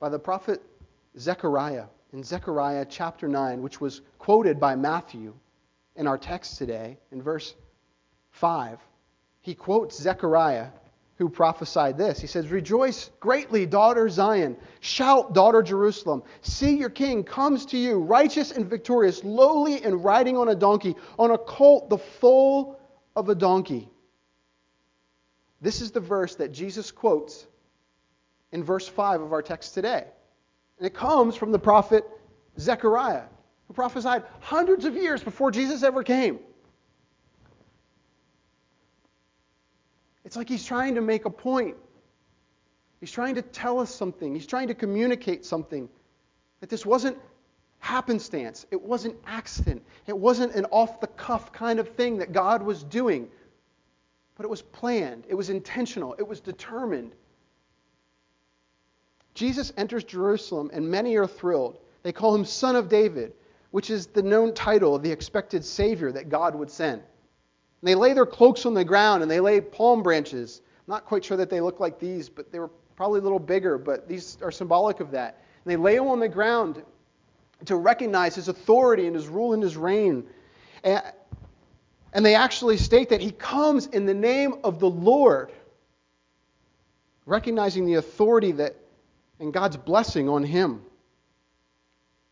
by 0.00 0.08
the 0.08 0.18
prophet 0.18 0.60
Zechariah 1.16 1.86
in 2.12 2.24
Zechariah 2.24 2.84
chapter 2.88 3.28
9, 3.28 3.62
which 3.62 3.80
was 3.80 4.02
quoted 4.18 4.58
by 4.58 4.74
Matthew 4.74 5.32
in 5.94 6.08
our 6.08 6.18
text 6.18 6.58
today 6.58 6.98
in 7.12 7.22
verse 7.22 7.54
5. 8.32 8.80
He 9.40 9.54
quotes 9.54 9.96
Zechariah, 9.96 10.68
who 11.22 11.28
prophesied 11.28 11.96
this. 11.96 12.20
He 12.20 12.26
says, 12.26 12.48
Rejoice 12.48 13.10
greatly, 13.20 13.64
daughter 13.64 14.08
Zion. 14.08 14.56
Shout, 14.80 15.32
daughter 15.32 15.62
Jerusalem. 15.62 16.24
See, 16.40 16.76
your 16.76 16.90
king 16.90 17.22
comes 17.22 17.66
to 17.66 17.78
you, 17.78 18.00
righteous 18.00 18.50
and 18.50 18.68
victorious, 18.68 19.22
lowly 19.22 19.82
and 19.84 20.04
riding 20.04 20.36
on 20.36 20.48
a 20.48 20.54
donkey, 20.56 20.96
on 21.20 21.30
a 21.30 21.38
colt, 21.38 21.88
the 21.90 21.98
foal 21.98 22.80
of 23.14 23.28
a 23.28 23.36
donkey. 23.36 23.88
This 25.60 25.80
is 25.80 25.92
the 25.92 26.00
verse 26.00 26.34
that 26.34 26.50
Jesus 26.50 26.90
quotes 26.90 27.46
in 28.50 28.64
verse 28.64 28.88
5 28.88 29.20
of 29.20 29.32
our 29.32 29.42
text 29.42 29.74
today. 29.74 30.04
And 30.78 30.86
it 30.86 30.92
comes 30.92 31.36
from 31.36 31.52
the 31.52 31.58
prophet 31.60 32.04
Zechariah, 32.58 33.26
who 33.68 33.74
prophesied 33.74 34.24
hundreds 34.40 34.86
of 34.86 34.96
years 34.96 35.22
before 35.22 35.52
Jesus 35.52 35.84
ever 35.84 36.02
came. 36.02 36.40
It's 40.24 40.36
like 40.36 40.48
he's 40.48 40.64
trying 40.64 40.94
to 40.94 41.00
make 41.00 41.24
a 41.24 41.30
point. 41.30 41.76
He's 43.00 43.10
trying 43.10 43.34
to 43.34 43.42
tell 43.42 43.80
us 43.80 43.94
something. 43.94 44.34
He's 44.34 44.46
trying 44.46 44.68
to 44.68 44.74
communicate 44.74 45.44
something. 45.44 45.88
That 46.60 46.70
this 46.70 46.86
wasn't 46.86 47.18
happenstance. 47.80 48.64
It 48.70 48.80
wasn't 48.80 49.16
accident. 49.26 49.82
It 50.06 50.16
wasn't 50.16 50.54
an 50.54 50.66
off 50.66 51.00
the 51.00 51.08
cuff 51.08 51.52
kind 51.52 51.80
of 51.80 51.88
thing 51.90 52.18
that 52.18 52.32
God 52.32 52.62
was 52.62 52.84
doing 52.84 53.28
but 54.36 54.46
it 54.46 54.50
was 54.50 54.62
planned, 54.62 55.24
it 55.28 55.34
was 55.34 55.50
intentional, 55.50 56.16
it 56.18 56.26
was 56.26 56.40
determined. 56.40 57.14
Jesus 59.34 59.72
enters 59.76 60.04
Jerusalem, 60.04 60.70
and 60.72 60.90
many 60.90 61.16
are 61.16 61.26
thrilled. 61.26 61.78
They 62.02 62.12
call 62.12 62.34
him 62.34 62.44
Son 62.44 62.76
of 62.76 62.88
David, 62.88 63.34
which 63.70 63.88
is 63.88 64.08
the 64.08 64.22
known 64.22 64.52
title 64.52 64.94
of 64.94 65.02
the 65.02 65.12
expected 65.12 65.64
Savior 65.64 66.12
that 66.12 66.28
God 66.28 66.54
would 66.54 66.70
send. 66.70 67.02
And 67.82 67.88
they 67.88 67.94
lay 67.94 68.14
their 68.14 68.24
cloaks 68.24 68.64
on 68.64 68.72
the 68.72 68.84
ground 68.84 69.22
and 69.22 69.30
they 69.30 69.40
lay 69.40 69.60
palm 69.60 70.02
branches. 70.02 70.62
I'm 70.86 70.92
not 70.92 71.04
quite 71.04 71.24
sure 71.24 71.36
that 71.36 71.50
they 71.50 71.60
look 71.60 71.80
like 71.80 71.98
these, 71.98 72.30
but 72.30 72.50
they 72.50 72.58
were 72.58 72.70
probably 72.96 73.20
a 73.20 73.22
little 73.22 73.38
bigger, 73.38 73.76
but 73.76 74.08
these 74.08 74.38
are 74.40 74.50
symbolic 74.50 75.00
of 75.00 75.10
that. 75.10 75.42
And 75.64 75.70
they 75.70 75.76
lay 75.76 75.96
them 75.96 76.08
on 76.08 76.20
the 76.20 76.28
ground 76.28 76.82
to 77.66 77.76
recognize 77.76 78.34
his 78.34 78.48
authority 78.48 79.06
and 79.06 79.14
his 79.14 79.28
rule 79.28 79.52
and 79.52 79.62
his 79.62 79.76
reign. 79.76 80.24
And 80.82 81.02
and 82.12 82.24
they 82.24 82.34
actually 82.34 82.76
state 82.76 83.08
that 83.08 83.20
he 83.20 83.30
comes 83.30 83.86
in 83.86 84.04
the 84.04 84.14
name 84.14 84.56
of 84.64 84.78
the 84.80 84.90
Lord, 84.90 85.50
recognizing 87.24 87.86
the 87.86 87.94
authority 87.94 88.52
that 88.52 88.76
and 89.40 89.52
God's 89.52 89.76
blessing 89.76 90.28
on 90.28 90.44
him. 90.44 90.82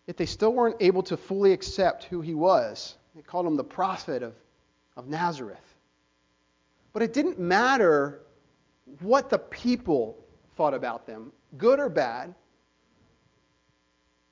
Yet 0.06 0.16
they 0.16 0.26
still 0.26 0.52
weren't 0.52 0.76
able 0.80 1.02
to 1.04 1.16
fully 1.16 1.52
accept 1.52 2.04
who 2.04 2.20
he 2.20 2.34
was. 2.34 2.94
They 3.16 3.22
called 3.22 3.46
him 3.46 3.56
the 3.56 3.64
prophet 3.64 4.22
of, 4.22 4.34
of 4.96 5.08
Nazareth. 5.08 5.58
But 6.92 7.02
it 7.02 7.12
didn't 7.12 7.38
matter 7.38 8.22
what 9.00 9.30
the 9.30 9.38
people 9.38 10.16
thought 10.56 10.74
about 10.74 11.06
them, 11.06 11.32
good 11.56 11.78
or 11.78 11.88
bad, 11.88 12.34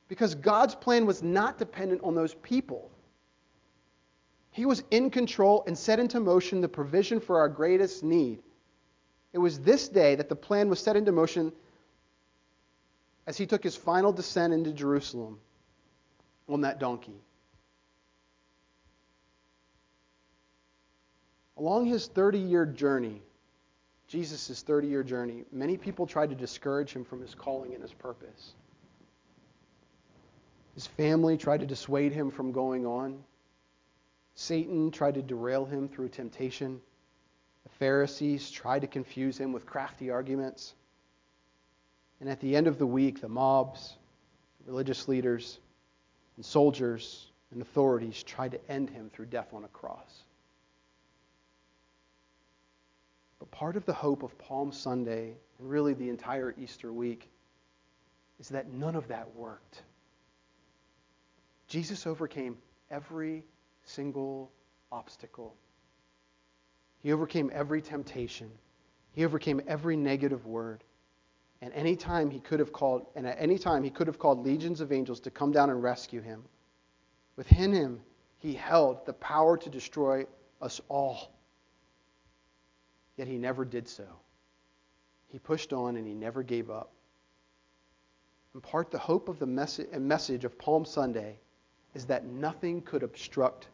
because 0.08 0.34
God's 0.34 0.74
plan 0.74 1.06
was 1.06 1.22
not 1.22 1.58
dependent 1.58 2.02
on 2.02 2.14
those 2.14 2.34
people. 2.34 2.90
He 4.50 4.66
was 4.66 4.82
in 4.90 5.10
control 5.10 5.62
and 5.66 5.76
set 5.76 6.00
into 6.00 6.18
motion 6.18 6.60
the 6.60 6.68
provision 6.68 7.20
for 7.20 7.38
our 7.38 7.48
greatest 7.48 8.02
need. 8.02 8.40
It 9.32 9.38
was 9.38 9.60
this 9.60 9.88
day 9.88 10.14
that 10.16 10.28
the 10.28 10.36
plan 10.36 10.68
was 10.68 10.80
set 10.80 10.96
into 10.96 11.12
motion 11.12 11.52
as 13.26 13.36
he 13.36 13.46
took 13.46 13.62
his 13.62 13.76
final 13.76 14.10
descent 14.10 14.52
into 14.54 14.72
Jerusalem 14.72 15.38
on 16.48 16.62
that 16.62 16.80
donkey. 16.80 17.20
Along 21.58 21.86
his 21.86 22.06
30 22.06 22.38
year 22.38 22.64
journey, 22.64 23.20
Jesus' 24.06 24.62
30 24.62 24.88
year 24.88 25.02
journey, 25.02 25.44
many 25.50 25.76
people 25.76 26.06
tried 26.06 26.30
to 26.30 26.36
discourage 26.36 26.92
him 26.92 27.04
from 27.04 27.20
his 27.20 27.34
calling 27.34 27.74
and 27.74 27.82
his 27.82 27.92
purpose. 27.92 28.54
His 30.74 30.86
family 30.86 31.36
tried 31.36 31.60
to 31.60 31.66
dissuade 31.66 32.12
him 32.12 32.30
from 32.30 32.52
going 32.52 32.86
on. 32.86 33.24
Satan 34.36 34.92
tried 34.92 35.14
to 35.14 35.22
derail 35.22 35.64
him 35.64 35.88
through 35.88 36.10
temptation. 36.10 36.80
The 37.64 37.70
Pharisees 37.70 38.48
tried 38.50 38.82
to 38.82 38.86
confuse 38.86 39.36
him 39.36 39.52
with 39.52 39.66
crafty 39.66 40.10
arguments. 40.10 40.74
And 42.20 42.28
at 42.28 42.40
the 42.40 42.54
end 42.54 42.68
of 42.68 42.78
the 42.78 42.86
week, 42.86 43.20
the 43.20 43.28
mobs, 43.28 43.96
religious 44.64 45.08
leaders, 45.08 45.58
and 46.36 46.44
soldiers 46.44 47.26
and 47.50 47.60
authorities 47.60 48.22
tried 48.22 48.52
to 48.52 48.70
end 48.70 48.90
him 48.90 49.10
through 49.10 49.26
death 49.26 49.52
on 49.52 49.64
a 49.64 49.68
cross. 49.68 50.22
But 53.50 53.58
part 53.58 53.76
of 53.76 53.84
the 53.84 53.92
hope 53.92 54.22
of 54.22 54.36
Palm 54.38 54.72
Sunday, 54.72 55.34
and 55.58 55.70
really 55.70 55.94
the 55.94 56.08
entire 56.08 56.54
Easter 56.58 56.92
week, 56.92 57.30
is 58.38 58.48
that 58.50 58.72
none 58.72 58.94
of 58.94 59.08
that 59.08 59.34
worked. 59.34 59.82
Jesus 61.66 62.06
overcame 62.06 62.56
every 62.90 63.44
single 63.84 64.50
obstacle. 64.90 65.54
He 67.00 67.12
overcame 67.12 67.50
every 67.52 67.82
temptation. 67.82 68.50
He 69.12 69.24
overcame 69.24 69.60
every 69.66 69.96
negative 69.96 70.46
word. 70.46 70.82
And 71.60 71.72
any 71.74 71.96
time 71.96 72.30
he 72.30 72.40
could 72.40 72.60
have 72.60 72.72
called, 72.72 73.06
and 73.16 73.26
at 73.26 73.36
any 73.40 73.58
time 73.58 73.82
he 73.82 73.90
could 73.90 74.06
have 74.06 74.18
called 74.18 74.44
legions 74.44 74.80
of 74.80 74.92
angels 74.92 75.20
to 75.20 75.30
come 75.30 75.52
down 75.52 75.70
and 75.70 75.82
rescue 75.82 76.20
him. 76.20 76.44
Within 77.36 77.72
him, 77.72 78.00
he 78.38 78.54
held 78.54 79.04
the 79.06 79.12
power 79.12 79.56
to 79.56 79.68
destroy 79.70 80.26
us 80.60 80.80
all. 80.88 81.37
Yet 83.18 83.26
he 83.28 83.36
never 83.36 83.64
did 83.64 83.86
so. 83.88 84.06
He 85.30 85.38
pushed 85.38 85.74
on 85.74 85.96
and 85.96 86.06
he 86.06 86.14
never 86.14 86.42
gave 86.42 86.70
up. 86.70 86.92
In 88.54 88.60
part, 88.62 88.90
the 88.90 88.98
hope 88.98 89.28
of 89.28 89.38
the 89.38 89.46
message 89.46 90.44
of 90.44 90.58
Palm 90.58 90.84
Sunday 90.84 91.38
is 91.94 92.06
that 92.06 92.24
nothing 92.24 92.80
could 92.80 93.02
obstruct 93.02 93.68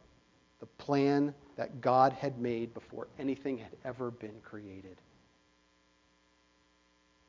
the 0.61 0.67
plan 0.67 1.35
that 1.57 1.81
God 1.81 2.13
had 2.15 2.39
made 2.39 2.75
before 2.75 3.07
anything 3.19 3.59
had 3.59 3.73
ever 3.85 4.11
been 4.11 4.41
created. 4.43 4.97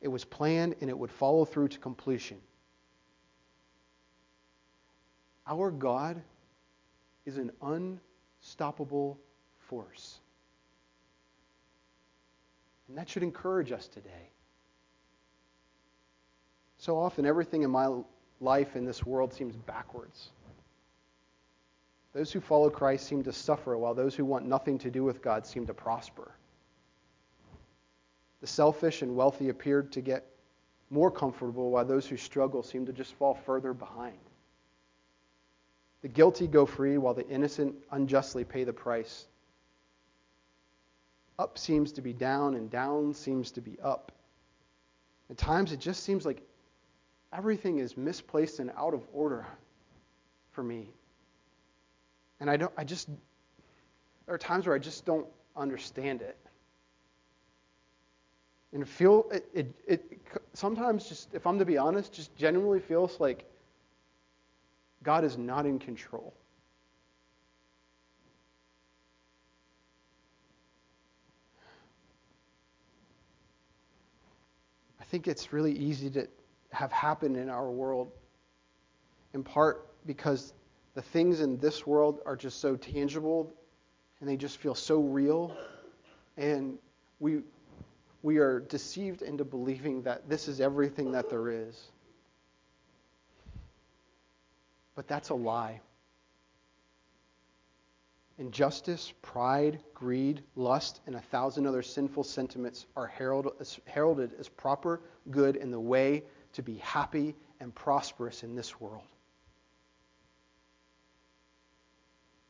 It 0.02 0.08
was 0.08 0.24
planned 0.24 0.76
and 0.82 0.90
it 0.90 0.98
would 0.98 1.12
follow 1.12 1.46
through 1.46 1.68
to 1.70 1.80
completion. 1.80 2.38
Our 5.48 5.70
God 5.70 6.22
is 7.26 7.38
an 7.38 7.52
unstoppable 7.62 9.20
force. 9.60 10.20
And 12.88 12.98
that 12.98 13.10
should 13.10 13.24
encourage 13.24 13.72
us 13.72 13.88
today. 13.88 14.30
So 16.78 16.98
often, 16.98 17.26
everything 17.26 17.64
in 17.64 17.72
my 17.72 17.90
life 18.40 18.76
in 18.76 18.86
this 18.86 19.06
world 19.06 19.34
seems 19.34 19.56
backwards. 19.56 20.30
Those 22.14 22.32
who 22.32 22.40
follow 22.40 22.70
Christ 22.70 23.08
seem 23.08 23.24
to 23.24 23.34
suffer, 23.34 23.78
while 23.78 23.94
those 23.94 24.16
who 24.16 24.24
want 24.24 24.46
nothing 24.46 24.78
to 24.80 24.92
do 24.92 25.04
with 25.04 25.22
God 25.22 25.46
seem 25.46 25.66
to 25.68 25.74
prosper. 25.74 26.32
The 28.42 28.48
selfish 28.48 29.02
and 29.02 29.16
wealthy 29.16 29.50
appear 29.50 29.82
to 29.82 30.02
get 30.02 30.26
more 30.92 31.10
comfortable, 31.10 31.72
while 31.72 31.86
those 31.86 32.06
who 32.06 32.18
struggle 32.18 32.62
seem 32.62 32.86
to 32.86 32.94
just 32.94 33.14
fall 33.16 33.34
further 33.34 33.74
behind. 33.74 34.18
The 36.04 36.08
guilty 36.08 36.46
go 36.46 36.66
free, 36.66 36.98
while 36.98 37.16
the 37.16 37.28
innocent 37.28 37.76
unjustly 37.92 38.44
pay 38.44 38.64
the 38.64 38.74
price. 38.74 39.26
Up 41.38 41.58
seems 41.58 41.92
to 41.94 42.02
be 42.02 42.14
down, 42.14 42.56
and 42.56 42.70
down 42.70 43.14
seems 43.14 43.52
to 43.52 43.62
be 43.62 43.78
up. 43.84 44.12
At 45.30 45.38
times, 45.38 45.72
it 45.72 45.80
just 45.80 46.04
seems 46.04 46.26
like 46.26 46.42
everything 47.34 47.80
is 47.80 47.98
misplaced 47.98 48.60
and 48.60 48.72
out 48.78 48.94
of 48.94 49.06
order 49.14 49.46
for 50.52 50.64
me. 50.64 50.90
And 52.40 52.50
I 52.50 52.58
don't 52.58 52.72
I 52.78 52.84
just 52.84 53.10
there 54.26 54.36
are 54.36 54.40
times 54.40 54.66
where 54.66 54.76
I 54.76 54.80
just 54.80 55.06
don't 55.06 55.28
understand 55.56 56.22
it. 56.22 56.38
And 58.74 58.88
feel 58.88 59.28
it, 59.32 59.48
it, 59.54 59.74
it 59.88 60.22
sometimes 60.54 61.08
just 61.08 61.34
if 61.34 61.46
I'm 61.48 61.60
to 61.60 61.66
be 61.66 61.78
honest, 61.78 62.14
just 62.14 62.36
genuinely 62.36 62.80
feels 62.80 63.20
like 63.20 63.46
God 65.04 65.24
is 65.24 65.38
not 65.38 65.66
in 65.66 65.80
control. 65.80 66.34
Think 75.16 75.30
it's 75.30 75.54
really 75.54 75.72
easy 75.72 76.10
to 76.10 76.28
have 76.74 76.92
happen 76.92 77.38
in 77.38 77.50
our 77.50 77.72
world, 77.72 78.12
in 79.34 79.46
part 79.46 79.88
because 80.06 80.54
the 80.94 81.02
things 81.02 81.40
in 81.40 81.58
this 81.58 81.88
world 81.88 82.20
are 82.26 82.36
just 82.36 82.60
so 82.60 82.76
tangible 82.76 83.50
and 84.20 84.28
they 84.28 84.36
just 84.36 84.58
feel 84.58 84.76
so 84.76 85.00
real. 85.00 85.56
And 86.36 86.78
we, 87.22 87.44
we 88.24 88.40
are 88.40 88.60
deceived 88.60 89.22
into 89.22 89.46
believing 89.46 90.02
that 90.02 90.28
this 90.28 90.50
is 90.50 90.60
everything 90.60 91.14
that 91.14 91.30
there 91.30 91.50
is. 91.50 91.82
But 94.96 95.08
that's 95.08 95.30
a 95.30 95.36
lie. 95.36 95.80
Injustice, 98.38 99.14
pride, 99.22 99.80
greed, 99.94 100.44
lust, 100.56 101.00
and 101.08 101.16
a 101.16 101.22
thousand 101.22 101.66
other 101.66 101.82
sinful 101.82 102.24
sentiments 102.24 102.86
are 102.96 103.08
heralded 103.08 104.34
as 104.40 104.50
proper 104.50 105.02
good 105.32 105.56
in 105.56 105.72
the 105.72 105.80
way 105.80 106.24
to 106.54 106.62
be 106.62 106.76
happy 106.78 107.36
and 107.62 107.74
prosperous 107.74 108.44
in 108.44 108.56
this 108.56 108.80
world. 108.80 109.08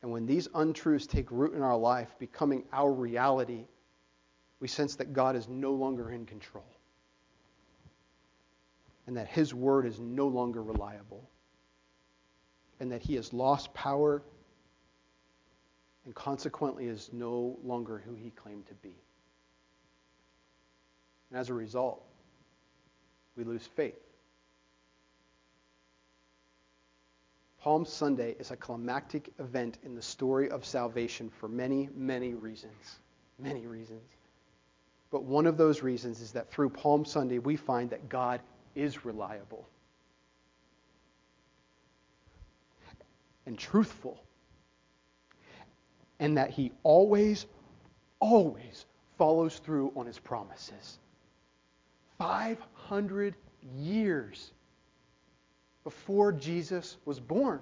And 0.01 0.11
when 0.11 0.25
these 0.25 0.47
untruths 0.55 1.07
take 1.07 1.31
root 1.31 1.53
in 1.53 1.61
our 1.61 1.77
life, 1.77 2.15
becoming 2.19 2.63
our 2.71 2.91
reality, 2.91 3.65
we 4.59 4.67
sense 4.67 4.95
that 4.95 5.13
God 5.13 5.35
is 5.35 5.47
no 5.47 5.71
longer 5.71 6.11
in 6.11 6.25
control 6.25 6.65
and 9.07 9.17
that 9.17 9.27
His 9.27 9.53
word 9.53 9.85
is 9.85 9.99
no 9.99 10.27
longer 10.27 10.63
reliable 10.63 11.29
and 12.79 12.91
that 12.91 13.01
He 13.01 13.15
has 13.15 13.33
lost 13.33 13.73
power 13.73 14.23
and 16.05 16.13
consequently 16.13 16.85
is 16.85 17.09
no 17.11 17.57
longer 17.63 18.01
who 18.05 18.13
He 18.13 18.29
claimed 18.29 18.67
to 18.67 18.73
be. 18.75 18.95
And 21.29 21.39
as 21.39 21.49
a 21.49 21.53
result, 21.53 22.03
we 23.35 23.43
lose 23.43 23.65
faith. 23.75 23.99
Palm 27.59 27.83
Sunday 27.83 28.35
is 28.37 28.51
a 28.51 28.55
climactic 28.55 29.33
event 29.39 29.79
in 29.83 29.95
the 29.95 30.01
story 30.01 30.51
of 30.51 30.63
salvation 30.63 31.31
for 31.31 31.47
many, 31.47 31.89
many 31.95 32.35
reasons. 32.35 32.99
Many 33.39 33.65
reasons. 33.65 34.03
But 35.09 35.23
one 35.23 35.47
of 35.47 35.57
those 35.57 35.81
reasons 35.81 36.21
is 36.21 36.33
that 36.33 36.51
through 36.51 36.69
Palm 36.69 37.05
Sunday, 37.05 37.39
we 37.39 37.55
find 37.55 37.89
that 37.89 38.07
God 38.07 38.41
is 38.75 39.03
reliable 39.03 39.67
and 43.45 43.57
truthful, 43.57 44.23
and 46.19 46.37
that 46.37 46.49
He 46.49 46.71
always, 46.83 47.45
always 48.19 48.85
follows 49.17 49.59
through 49.59 49.91
on 49.95 50.05
His 50.05 50.19
promises. 50.19 50.99
500 52.17 53.35
years 53.77 54.51
before 55.83 56.31
Jesus 56.31 56.97
was 57.05 57.19
born. 57.19 57.59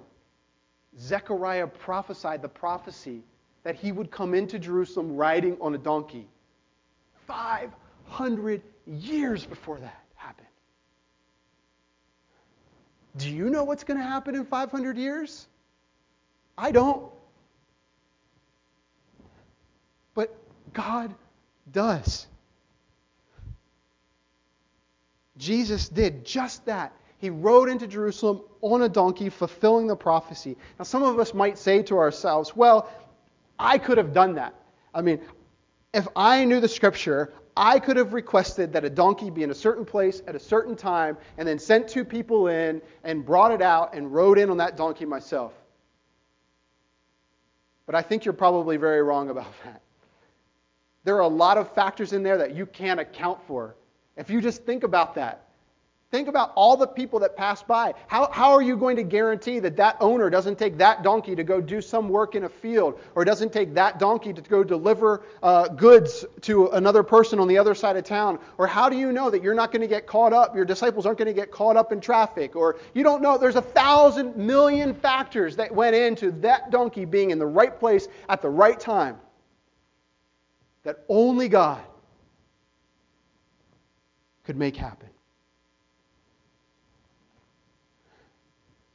Zechariah 0.98 1.66
prophesied 1.66 2.42
the 2.42 2.48
prophecy 2.48 3.22
that 3.64 3.74
he 3.74 3.92
would 3.92 4.10
come 4.10 4.34
into 4.34 4.58
Jerusalem 4.58 5.16
riding 5.16 5.56
on 5.60 5.74
a 5.74 5.78
donkey. 5.78 6.28
500 7.26 8.62
years 8.86 9.44
before 9.44 9.78
that 9.80 10.04
happened. 10.14 10.46
Do 13.16 13.30
you 13.30 13.50
know 13.50 13.64
what's 13.64 13.84
going 13.84 13.98
to 13.98 14.04
happen 14.04 14.34
in 14.34 14.44
500 14.44 14.96
years? 14.96 15.46
I 16.56 16.70
don't. 16.70 17.10
But 20.14 20.36
God 20.74 21.14
does. 21.70 22.26
Jesus 25.36 25.88
did 25.88 26.24
just 26.24 26.66
that. 26.66 26.92
He 27.18 27.30
rode 27.30 27.68
into 27.68 27.86
Jerusalem 27.86 28.42
on 28.60 28.82
a 28.82 28.88
donkey, 28.88 29.30
fulfilling 29.30 29.86
the 29.86 29.96
prophecy. 29.96 30.56
Now, 30.78 30.84
some 30.84 31.02
of 31.02 31.18
us 31.18 31.32
might 31.32 31.56
say 31.58 31.82
to 31.84 31.96
ourselves, 31.96 32.54
well, 32.54 32.90
I 33.58 33.78
could 33.78 33.98
have 33.98 34.12
done 34.12 34.34
that. 34.34 34.54
I 34.92 35.00
mean, 35.00 35.20
if 35.94 36.06
I 36.14 36.44
knew 36.44 36.60
the 36.60 36.68
scripture, 36.68 37.32
I 37.56 37.78
could 37.78 37.96
have 37.96 38.12
requested 38.12 38.72
that 38.72 38.84
a 38.84 38.90
donkey 38.90 39.30
be 39.30 39.42
in 39.42 39.50
a 39.50 39.54
certain 39.54 39.84
place 39.84 40.22
at 40.26 40.34
a 40.34 40.40
certain 40.40 40.76
time 40.76 41.16
and 41.38 41.46
then 41.46 41.58
sent 41.58 41.88
two 41.88 42.04
people 42.04 42.48
in 42.48 42.82
and 43.04 43.24
brought 43.24 43.52
it 43.52 43.62
out 43.62 43.94
and 43.94 44.12
rode 44.12 44.38
in 44.38 44.50
on 44.50 44.58
that 44.58 44.76
donkey 44.76 45.04
myself. 45.04 45.52
But 47.86 47.94
I 47.94 48.02
think 48.02 48.24
you're 48.24 48.34
probably 48.34 48.76
very 48.76 49.02
wrong 49.02 49.30
about 49.30 49.52
that. 49.64 49.83
There 51.04 51.16
are 51.16 51.20
a 51.20 51.28
lot 51.28 51.58
of 51.58 51.72
factors 51.74 52.12
in 52.12 52.22
there 52.22 52.38
that 52.38 52.54
you 52.54 52.66
can't 52.66 52.98
account 52.98 53.40
for. 53.46 53.74
If 54.16 54.30
you 54.30 54.40
just 54.40 54.64
think 54.64 54.84
about 54.84 55.14
that, 55.16 55.44
Think 56.14 56.28
about 56.28 56.52
all 56.54 56.76
the 56.76 56.86
people 56.86 57.18
that 57.18 57.36
pass 57.36 57.60
by. 57.64 57.92
How, 58.06 58.30
how 58.30 58.52
are 58.52 58.62
you 58.62 58.76
going 58.76 58.94
to 58.98 59.02
guarantee 59.02 59.58
that 59.58 59.76
that 59.78 59.96
owner 59.98 60.30
doesn't 60.30 60.60
take 60.60 60.78
that 60.78 61.02
donkey 61.02 61.34
to 61.34 61.42
go 61.42 61.60
do 61.60 61.80
some 61.80 62.08
work 62.08 62.36
in 62.36 62.44
a 62.44 62.48
field 62.48 63.00
or 63.16 63.24
doesn't 63.24 63.52
take 63.52 63.74
that 63.74 63.98
donkey 63.98 64.32
to 64.32 64.40
go 64.40 64.62
deliver 64.62 65.22
uh, 65.42 65.66
goods 65.66 66.24
to 66.42 66.68
another 66.68 67.02
person 67.02 67.40
on 67.40 67.48
the 67.48 67.58
other 67.58 67.74
side 67.74 67.96
of 67.96 68.04
town? 68.04 68.38
Or 68.58 68.68
how 68.68 68.88
do 68.88 68.96
you 68.96 69.10
know 69.10 69.28
that 69.28 69.42
you're 69.42 69.54
not 69.54 69.72
going 69.72 69.82
to 69.82 69.88
get 69.88 70.06
caught 70.06 70.32
up, 70.32 70.54
your 70.54 70.64
disciples 70.64 71.04
aren't 71.04 71.18
going 71.18 71.26
to 71.26 71.34
get 71.34 71.50
caught 71.50 71.76
up 71.76 71.90
in 71.90 72.00
traffic? 72.00 72.54
Or 72.54 72.76
you 72.92 73.02
don't 73.02 73.20
know, 73.20 73.36
there's 73.36 73.56
a 73.56 73.60
thousand 73.60 74.36
million 74.36 74.94
factors 74.94 75.56
that 75.56 75.74
went 75.74 75.96
into 75.96 76.30
that 76.42 76.70
donkey 76.70 77.06
being 77.06 77.30
in 77.32 77.40
the 77.40 77.46
right 77.46 77.76
place 77.76 78.06
at 78.28 78.40
the 78.40 78.48
right 78.48 78.78
time 78.78 79.16
that 80.84 81.04
only 81.08 81.48
God 81.48 81.82
could 84.44 84.56
make 84.56 84.76
happen. 84.76 85.08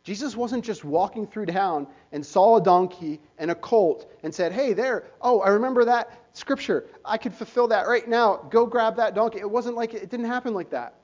Jesus 0.04 0.36
wasn't 0.36 0.64
just 0.64 0.84
walking 0.84 1.28
through 1.28 1.48
town 1.48 1.86
and 2.12 2.26
saw 2.26 2.58
a 2.58 2.64
donkey 2.64 3.20
and 3.38 3.52
a 3.52 3.56
colt 3.56 4.12
and 4.24 4.34
said, 4.34 4.52
Hey, 4.52 4.74
there, 4.74 5.06
oh, 5.22 5.42
I 5.42 5.50
remember 5.50 5.86
that 5.86 6.12
scripture. 6.34 6.88
I 7.06 7.18
could 7.18 7.34
fulfill 7.34 7.68
that 7.68 7.88
right 7.88 8.08
now. 8.08 8.38
Go 8.50 8.66
grab 8.66 8.96
that 8.96 9.14
donkey. 9.14 9.40
It 9.40 9.50
wasn't 9.50 9.76
like 9.76 9.94
it 9.94 10.10
didn't 10.10 10.26
happen 10.26 10.54
like 10.54 10.72
that. 10.72 10.96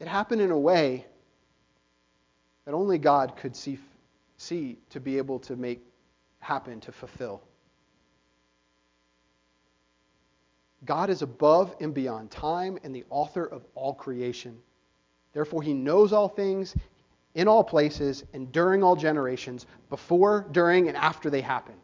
It 0.00 0.08
happened 0.08 0.40
in 0.40 0.50
a 0.50 0.58
way 0.58 1.04
that 2.64 2.72
only 2.72 2.98
God 2.98 3.36
could 3.36 3.54
see, 3.54 3.78
see 4.36 4.78
to 4.90 5.00
be 5.00 5.18
able 5.18 5.38
to 5.40 5.56
make 5.56 5.84
happen, 6.40 6.80
to 6.80 6.92
fulfill. 6.92 7.42
God 10.84 11.10
is 11.10 11.22
above 11.22 11.74
and 11.80 11.94
beyond 11.94 12.30
time 12.30 12.78
and 12.82 12.94
the 12.94 13.04
author 13.10 13.44
of 13.44 13.64
all 13.74 13.94
creation. 13.94 14.58
Therefore, 15.32 15.62
he 15.62 15.72
knows 15.72 16.12
all 16.12 16.28
things 16.28 16.74
in 17.34 17.48
all 17.48 17.64
places 17.64 18.24
and 18.32 18.50
during 18.52 18.82
all 18.82 18.96
generations, 18.96 19.66
before, 19.90 20.46
during, 20.52 20.88
and 20.88 20.96
after 20.96 21.30
they 21.30 21.40
happen. 21.40 21.74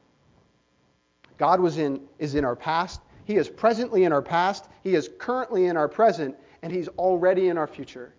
God 1.39 1.61
was 1.61 1.79
in, 1.79 2.01
is 2.19 2.35
in 2.35 2.45
our 2.45 2.55
past. 2.55 3.01
He 3.25 3.37
is 3.37 3.49
presently 3.49 4.05
in 4.05 4.13
our 4.13 4.23
past. 4.23 4.67
He 4.83 4.95
is 4.95 5.09
currently 5.19 5.67
in 5.67 5.77
our 5.77 5.89
present. 5.89 6.37
And 6.63 6.73
He's 6.73 6.89
already 6.89 7.49
in 7.49 7.57
our 7.57 7.67
future. 7.67 8.13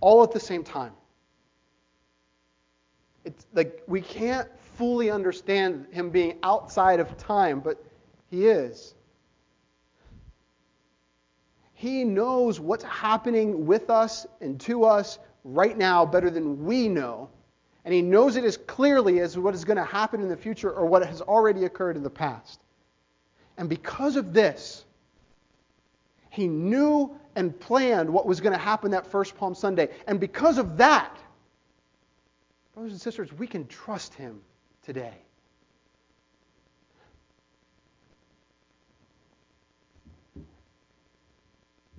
All 0.00 0.22
at 0.22 0.32
the 0.32 0.40
same 0.40 0.64
time. 0.64 0.92
It's 3.24 3.46
like 3.54 3.82
we 3.86 4.00
can't 4.00 4.48
fully 4.74 5.10
understand 5.10 5.86
Him 5.92 6.10
being 6.10 6.38
outside 6.42 6.98
of 6.98 7.16
time, 7.16 7.60
but 7.60 7.82
He 8.30 8.48
is. 8.48 8.94
He 11.82 12.04
knows 12.04 12.60
what's 12.60 12.84
happening 12.84 13.66
with 13.66 13.90
us 13.90 14.24
and 14.40 14.60
to 14.60 14.84
us 14.84 15.18
right 15.42 15.76
now 15.76 16.06
better 16.06 16.30
than 16.30 16.64
we 16.64 16.86
know. 16.86 17.28
And 17.84 17.92
He 17.92 18.00
knows 18.00 18.36
it 18.36 18.44
as 18.44 18.56
clearly 18.56 19.18
as 19.18 19.36
what 19.36 19.52
is 19.52 19.64
going 19.64 19.78
to 19.78 19.84
happen 19.84 20.22
in 20.22 20.28
the 20.28 20.36
future 20.36 20.70
or 20.70 20.86
what 20.86 21.04
has 21.04 21.20
already 21.20 21.64
occurred 21.64 21.96
in 21.96 22.04
the 22.04 22.08
past. 22.08 22.60
And 23.58 23.68
because 23.68 24.14
of 24.14 24.32
this, 24.32 24.84
He 26.30 26.46
knew 26.46 27.18
and 27.34 27.58
planned 27.58 28.08
what 28.08 28.26
was 28.26 28.40
going 28.40 28.52
to 28.52 28.62
happen 28.62 28.92
that 28.92 29.08
first 29.08 29.36
Palm 29.36 29.56
Sunday. 29.56 29.88
And 30.06 30.20
because 30.20 30.58
of 30.58 30.76
that, 30.76 31.18
brothers 32.74 32.92
and 32.92 33.00
sisters, 33.00 33.32
we 33.32 33.48
can 33.48 33.66
trust 33.66 34.14
Him 34.14 34.40
today. 34.84 35.14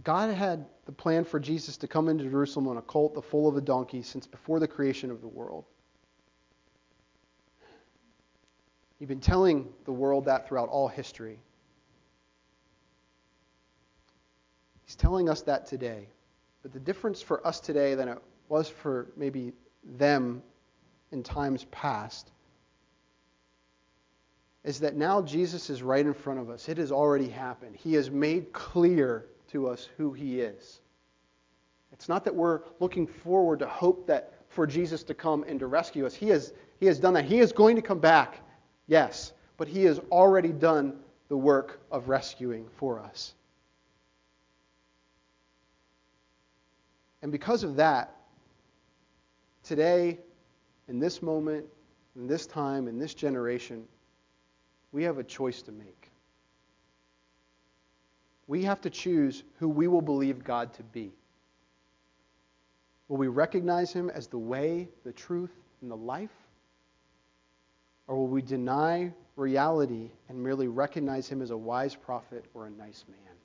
God 0.04 0.34
had 0.34 0.66
the 0.86 0.92
plan 0.92 1.24
for 1.24 1.40
Jesus 1.40 1.78
to 1.78 1.88
come 1.88 2.10
into 2.10 2.26
Jerusalem 2.26 2.68
on 2.68 2.78
a 2.78 2.82
colt, 2.82 3.14
the 3.14 3.22
foal 3.22 3.48
of 3.48 3.56
a 3.56 3.62
donkey, 3.62 4.02
since 4.02 4.28
before 4.28 4.60
the 4.60 4.68
creation 4.68 5.12
of 5.12 5.22
the 5.22 5.28
world. 5.28 5.66
He'd 9.00 9.08
been 9.08 9.22
telling 9.22 9.70
the 9.86 9.92
world 9.92 10.26
that 10.26 10.48
throughout 10.48 10.70
all 10.70 10.88
history. 10.88 11.40
He's 14.86 14.96
telling 14.96 15.30
us 15.30 15.42
that 15.44 15.66
today. 15.66 16.08
But 16.62 16.74
the 16.74 16.80
difference 16.80 17.22
for 17.22 17.46
us 17.46 17.60
today 17.60 17.96
than 17.96 18.08
it 18.08 18.18
was 18.50 18.70
for 18.70 19.08
maybe 19.18 19.54
them 19.84 20.42
in 21.12 21.24
times 21.24 21.66
past 21.66 22.32
is 24.64 24.80
that 24.80 24.96
now 24.96 25.22
Jesus 25.22 25.70
is 25.70 25.84
right 25.84 26.06
in 26.06 26.14
front 26.14 26.40
of 26.40 26.50
us. 26.50 26.70
It 26.70 26.78
has 26.78 26.92
already 26.92 27.28
happened. 27.28 27.76
He 27.76 27.94
has 27.96 28.10
made 28.10 28.54
clear 28.54 29.26
to 29.54 29.68
us 29.68 29.88
who 29.98 30.14
he 30.14 30.42
is. 30.42 30.82
It's 31.94 32.10
not 32.10 32.26
that 32.26 32.36
we're 32.36 32.62
looking 32.80 33.08
forward 33.08 33.60
to 33.60 33.68
hope 33.68 34.08
that 34.08 34.34
for 34.50 34.68
Jesus 34.68 35.04
to 35.04 35.14
come 35.14 35.46
and 35.48 35.60
to 35.60 35.68
rescue 35.68 36.06
us. 36.06 36.14
He 36.14 36.30
has, 36.30 36.54
he 36.80 36.88
has 36.88 37.00
done 37.00 37.14
that. 37.14 37.26
He 37.26 37.40
is 37.40 37.52
going 37.52 37.76
to 37.76 37.82
come 37.82 38.00
back, 38.00 38.42
yes, 38.88 39.32
but 39.58 39.68
he 39.68 39.84
has 39.84 40.00
already 40.12 40.52
done 40.52 41.00
the 41.30 41.38
work 41.38 41.80
of 41.92 42.10
rescuing 42.10 42.68
for 42.78 43.00
us. 43.00 43.34
And 47.22 47.32
because 47.32 47.64
of 47.64 47.78
that, 47.78 48.16
today, 49.64 50.20
in 50.88 51.00
this 51.00 51.22
moment, 51.22 51.66
in 52.16 52.28
this 52.28 52.46
time, 52.46 52.88
in 52.88 53.00
this 53.00 53.14
generation, 53.14 53.86
we 54.92 55.04
have 55.04 55.20
a 55.20 55.24
choice 55.24 55.62
to 55.62 55.72
make. 55.72 56.12
We 58.48 58.64
have 58.64 58.82
to 58.82 58.90
choose 58.90 59.44
who 59.60 59.70
we 59.70 59.88
will 59.88 60.02
believe 60.02 60.44
God 60.44 60.74
to 60.74 60.84
be. 60.84 61.12
Will 63.08 63.18
we 63.18 63.28
recognize 63.28 63.94
him 63.94 64.10
as 64.10 64.28
the 64.28 64.38
way, 64.38 64.90
the 65.04 65.12
truth, 65.12 65.52
and 65.82 65.92
the 65.92 65.96
life? 65.96 66.34
Or 68.08 68.18
will 68.18 68.28
we 68.28 68.42
deny 68.42 69.14
reality 69.36 70.10
and 70.30 70.44
merely 70.44 70.68
recognize 70.68 71.28
him 71.28 71.42
as 71.42 71.52
a 71.52 71.58
wise 71.58 71.96
prophet 71.96 72.46
or 72.54 72.68
a 72.68 72.70
nice 72.70 73.06
man? 73.08 73.36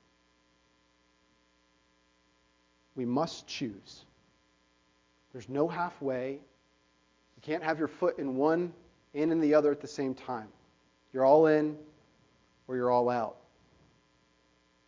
We 2.97 3.05
must 3.05 3.47
choose. 3.47 4.05
There's 5.33 5.49
no 5.49 5.69
halfway. 5.69 6.33
You 6.33 7.43
can't 7.43 7.63
have 7.63 7.79
your 7.79 7.89
foot 7.89 8.19
in 8.19 8.37
one 8.37 8.73
and 9.15 9.31
in 9.31 9.41
the 9.41 9.55
other 9.55 9.71
at 9.71 9.81
the 9.81 9.87
same 9.87 10.15
time. 10.15 10.49
You're 11.13 11.25
all 11.25 11.47
in 11.47 11.77
or 12.67 12.75
you're 12.75 12.91
all 12.91 13.09
out. 13.09 13.37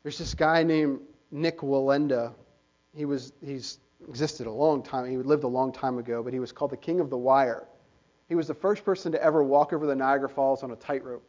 There's 0.02 0.18
this 0.18 0.34
guy 0.34 0.62
named 0.62 1.00
Nik 1.30 1.58
Wallenda. 1.58 2.32
He 2.94 3.04
was 3.04 3.32
he's 3.44 3.78
existed 4.08 4.46
a 4.46 4.52
long 4.52 4.82
time. 4.82 5.06
He 5.10 5.16
lived 5.18 5.44
a 5.44 5.48
long 5.48 5.72
time 5.72 5.98
ago, 5.98 6.22
but 6.22 6.32
he 6.32 6.40
was 6.40 6.52
called 6.52 6.70
the 6.70 6.76
King 6.76 7.00
of 7.00 7.10
the 7.10 7.18
Wire. 7.18 7.66
He 8.28 8.34
was 8.34 8.46
the 8.46 8.54
first 8.54 8.84
person 8.84 9.12
to 9.12 9.22
ever 9.22 9.42
walk 9.42 9.72
over 9.72 9.86
the 9.86 9.94
Niagara 9.94 10.28
Falls 10.28 10.62
on 10.62 10.70
a 10.70 10.76
tightrope, 10.76 11.22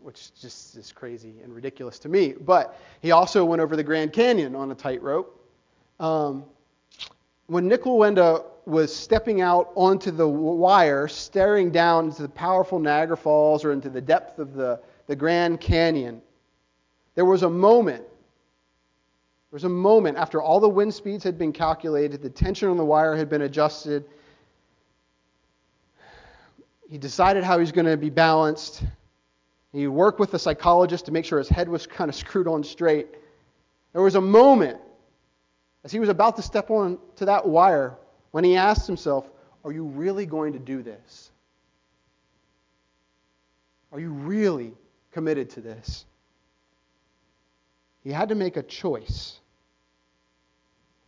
which 0.00 0.34
just 0.40 0.76
is 0.76 0.90
crazy 0.92 1.34
and 1.42 1.54
ridiculous 1.54 1.98
to 2.00 2.08
me. 2.08 2.32
But 2.32 2.78
he 3.02 3.12
also 3.12 3.44
went 3.44 3.60
over 3.62 3.76
the 3.76 3.84
Grand 3.84 4.12
Canyon 4.12 4.56
on 4.56 4.72
a 4.72 4.74
tightrope. 4.74 5.40
Um, 6.00 6.44
when 7.46 7.68
Nik 7.68 7.82
Wallenda 7.82 8.44
was 8.66 8.94
stepping 8.94 9.42
out 9.42 9.70
onto 9.74 10.10
the 10.10 10.26
wire, 10.26 11.06
staring 11.06 11.70
down 11.70 12.06
into 12.06 12.22
the 12.22 12.28
powerful 12.30 12.78
Niagara 12.78 13.16
Falls 13.16 13.64
or 13.64 13.72
into 13.72 13.90
the 13.90 14.00
depth 14.00 14.38
of 14.38 14.54
the, 14.54 14.80
the 15.06 15.14
Grand 15.14 15.60
Canyon, 15.60 16.22
there 17.14 17.24
was 17.24 17.42
a 17.42 17.50
moment. 17.50 18.02
There 18.02 19.56
was 19.56 19.64
a 19.64 19.68
moment 19.68 20.18
after 20.18 20.42
all 20.42 20.60
the 20.60 20.68
wind 20.68 20.92
speeds 20.92 21.22
had 21.22 21.38
been 21.38 21.52
calculated, 21.52 22.22
the 22.22 22.30
tension 22.30 22.68
on 22.68 22.76
the 22.76 22.84
wire 22.84 23.14
had 23.14 23.28
been 23.28 23.42
adjusted. 23.42 24.04
He 26.90 26.98
decided 26.98 27.44
how 27.44 27.54
he 27.56 27.60
was 27.60 27.72
going 27.72 27.86
to 27.86 27.96
be 27.96 28.10
balanced. 28.10 28.82
He 29.72 29.86
worked 29.86 30.20
with 30.20 30.34
a 30.34 30.38
psychologist 30.38 31.06
to 31.06 31.12
make 31.12 31.24
sure 31.24 31.38
his 31.38 31.48
head 31.48 31.68
was 31.68 31.86
kind 31.86 32.08
of 32.08 32.14
screwed 32.14 32.46
on 32.46 32.62
straight. 32.62 33.08
There 33.92 34.02
was 34.02 34.14
a 34.14 34.20
moment 34.20 34.78
as 35.84 35.92
he 35.92 36.00
was 36.00 36.08
about 36.08 36.36
to 36.36 36.42
step 36.42 36.70
on 36.70 36.98
to 37.16 37.26
that 37.26 37.46
wire 37.46 37.96
when 38.32 38.42
he 38.42 38.56
asked 38.56 38.86
himself, 38.86 39.28
Are 39.64 39.72
you 39.72 39.84
really 39.84 40.26
going 40.26 40.52
to 40.54 40.58
do 40.58 40.82
this? 40.82 41.30
Are 43.92 44.00
you 44.00 44.10
really 44.10 44.72
committed 45.12 45.50
to 45.50 45.60
this? 45.60 46.04
He 48.04 48.12
had 48.12 48.28
to 48.28 48.34
make 48.34 48.56
a 48.56 48.62
choice. 48.62 49.40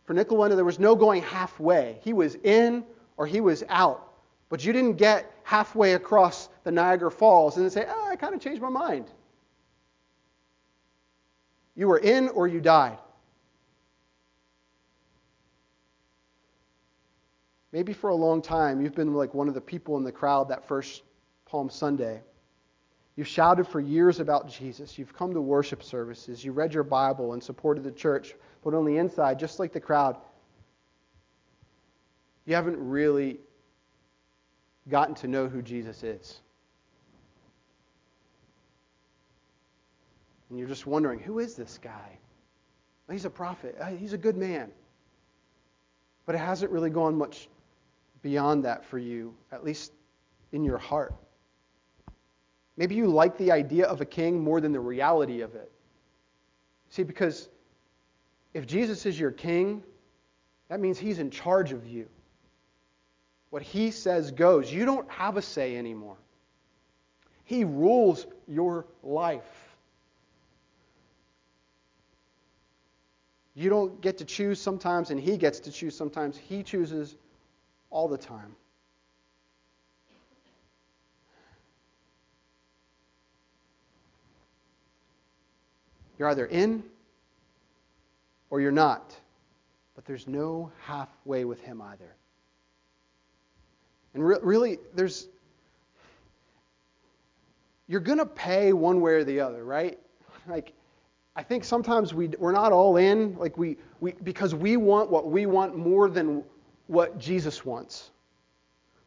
For 0.05 0.13
Nik 0.13 0.29
Wallenda, 0.29 0.55
there 0.55 0.65
was 0.65 0.79
no 0.79 0.95
going 0.95 1.21
halfway. 1.21 1.99
He 2.01 2.11
was 2.11 2.35
in 2.35 2.83
or 3.17 3.27
he 3.27 3.39
was 3.39 3.63
out. 3.69 4.13
But 4.49 4.65
you 4.65 4.73
didn't 4.73 4.95
get 4.95 5.31
halfway 5.43 5.93
across 5.93 6.49
the 6.63 6.71
Niagara 6.71 7.11
Falls 7.11 7.55
and 7.55 7.65
then 7.65 7.69
say, 7.69 7.85
oh, 7.87 8.07
I 8.09 8.15
kind 8.15 8.33
of 8.33 8.41
changed 8.41 8.61
my 8.61 8.69
mind. 8.69 9.05
You 11.75 11.87
were 11.87 11.99
in 11.99 12.29
or 12.29 12.47
you 12.47 12.59
died. 12.59 12.97
Maybe 17.71 17.93
for 17.93 18.09
a 18.09 18.15
long 18.15 18.41
time, 18.41 18.81
you've 18.81 18.95
been 18.95 19.13
like 19.13 19.33
one 19.33 19.47
of 19.47 19.53
the 19.53 19.61
people 19.61 19.97
in 19.97 20.03
the 20.03 20.11
crowd 20.11 20.49
that 20.49 20.67
first 20.67 21.03
Palm 21.45 21.69
Sunday. 21.69 22.21
You've 23.17 23.27
shouted 23.27 23.67
for 23.67 23.79
years 23.79 24.19
about 24.19 24.47
Jesus. 24.47 24.99
You've 24.99 25.13
come 25.13 25.33
to 25.33 25.41
worship 25.41 25.81
services. 25.81 26.45
You 26.45 26.51
read 26.51 26.75
your 26.75 26.83
Bible 26.83 27.33
and 27.33 27.43
supported 27.43 27.83
the 27.83 27.91
church. 27.91 28.35
But 28.63 28.75
on 28.75 28.85
the 28.85 28.97
inside, 28.97 29.39
just 29.39 29.57
like 29.57 29.73
the 29.73 29.79
crowd, 29.79 30.17
you 32.45 32.53
haven't 32.53 32.77
really 32.77 33.39
gotten 34.87 35.15
to 35.15 35.27
know 35.27 35.47
who 35.47 35.63
Jesus 35.63 36.03
is. 36.03 36.39
And 40.49 40.59
you're 40.59 40.67
just 40.67 40.85
wondering, 40.85 41.19
who 41.19 41.39
is 41.39 41.55
this 41.55 41.79
guy? 41.81 42.19
He's 43.11 43.25
a 43.25 43.31
prophet. 43.31 43.77
Uh, 43.81 43.87
he's 43.87 44.13
a 44.13 44.17
good 44.17 44.37
man. 44.37 44.69
But 46.27 46.35
it 46.35 46.39
hasn't 46.39 46.71
really 46.71 46.91
gone 46.91 47.17
much 47.17 47.49
beyond 48.21 48.65
that 48.65 48.85
for 48.85 48.99
you, 48.99 49.33
at 49.51 49.63
least 49.63 49.91
in 50.51 50.63
your 50.63 50.77
heart. 50.77 51.15
Maybe 52.77 52.95
you 52.95 53.07
like 53.07 53.37
the 53.37 53.51
idea 53.51 53.87
of 53.87 54.01
a 54.01 54.05
king 54.05 54.43
more 54.43 54.61
than 54.61 54.71
the 54.71 54.79
reality 54.79 55.41
of 55.41 55.55
it. 55.55 55.71
See, 56.89 57.03
because 57.03 57.49
if 58.53 58.67
Jesus 58.67 59.05
is 59.05 59.19
your 59.19 59.31
king, 59.31 59.83
that 60.69 60.79
means 60.79 60.99
he's 60.99 61.19
in 61.19 61.31
charge 61.31 61.71
of 61.71 61.87
you. 61.87 62.07
What 63.49 63.61
he 63.61 63.91
says 63.91 64.31
goes. 64.31 64.71
You 64.71 64.85
don't 64.85 65.09
have 65.09 65.37
a 65.37 65.41
say 65.41 65.75
anymore. 65.75 66.17
He 67.45 67.63
rules 67.63 68.27
your 68.47 68.85
life. 69.03 69.41
You 73.55 73.69
don't 73.69 73.99
get 74.01 74.19
to 74.19 74.25
choose 74.25 74.61
sometimes, 74.61 75.09
and 75.09 75.19
he 75.19 75.37
gets 75.37 75.61
to 75.61 75.71
choose 75.71 75.95
sometimes. 75.95 76.37
He 76.37 76.61
chooses 76.61 77.15
all 77.89 78.07
the 78.07 78.17
time. 78.17 78.55
You're 86.17 86.29
either 86.29 86.45
in 86.45 86.83
or 88.49 88.61
you're 88.61 88.71
not. 88.71 89.15
But 89.95 90.05
there's 90.05 90.27
no 90.27 90.71
halfway 90.83 91.45
with 91.45 91.61
him 91.61 91.81
either. 91.81 92.15
And 94.13 94.25
re- 94.25 94.37
really, 94.41 94.79
there's. 94.95 95.27
You're 97.87 98.01
going 98.01 98.17
to 98.19 98.25
pay 98.25 98.73
one 98.73 99.01
way 99.01 99.13
or 99.13 99.23
the 99.23 99.39
other, 99.39 99.63
right? 99.63 99.97
Like, 100.47 100.73
I 101.35 101.43
think 101.43 101.63
sometimes 101.63 102.13
we, 102.13 102.27
we're 102.39 102.51
not 102.51 102.71
all 102.71 102.97
in, 102.97 103.37
like 103.37 103.57
we, 103.57 103.77
we, 104.01 104.11
because 104.23 104.53
we 104.53 104.75
want 104.75 105.09
what 105.09 105.29
we 105.29 105.45
want 105.45 105.77
more 105.77 106.09
than 106.09 106.43
what 106.87 107.17
Jesus 107.17 107.65
wants. 107.65 108.11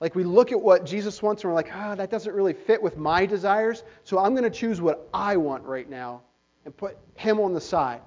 Like 0.01 0.15
we 0.15 0.25
look 0.25 0.51
at 0.51 0.61
what 0.61 0.87
Jesus 0.87 1.23
wants 1.23 1.43
and 1.43 1.51
we're 1.51 1.57
like, 1.57 1.71
ah, 1.75 1.93
oh, 1.93 1.95
that 1.97 2.11
doesn't 2.11 2.35
really 2.35 2.55
fit 2.55 2.81
with 2.83 2.97
my 2.97 3.27
desires, 3.27 3.83
so 4.05 4.19
I'm 4.19 4.35
going 4.35 4.51
to 4.51 4.59
choose 4.59 4.81
what 4.81 5.09
I 5.13 5.37
want 5.37 5.65
right 5.65 5.89
now 5.91 6.23
and 6.65 6.77
put 6.77 6.97
him 7.15 7.41
on 7.41 7.53
the 7.53 7.61
side. 7.61 8.01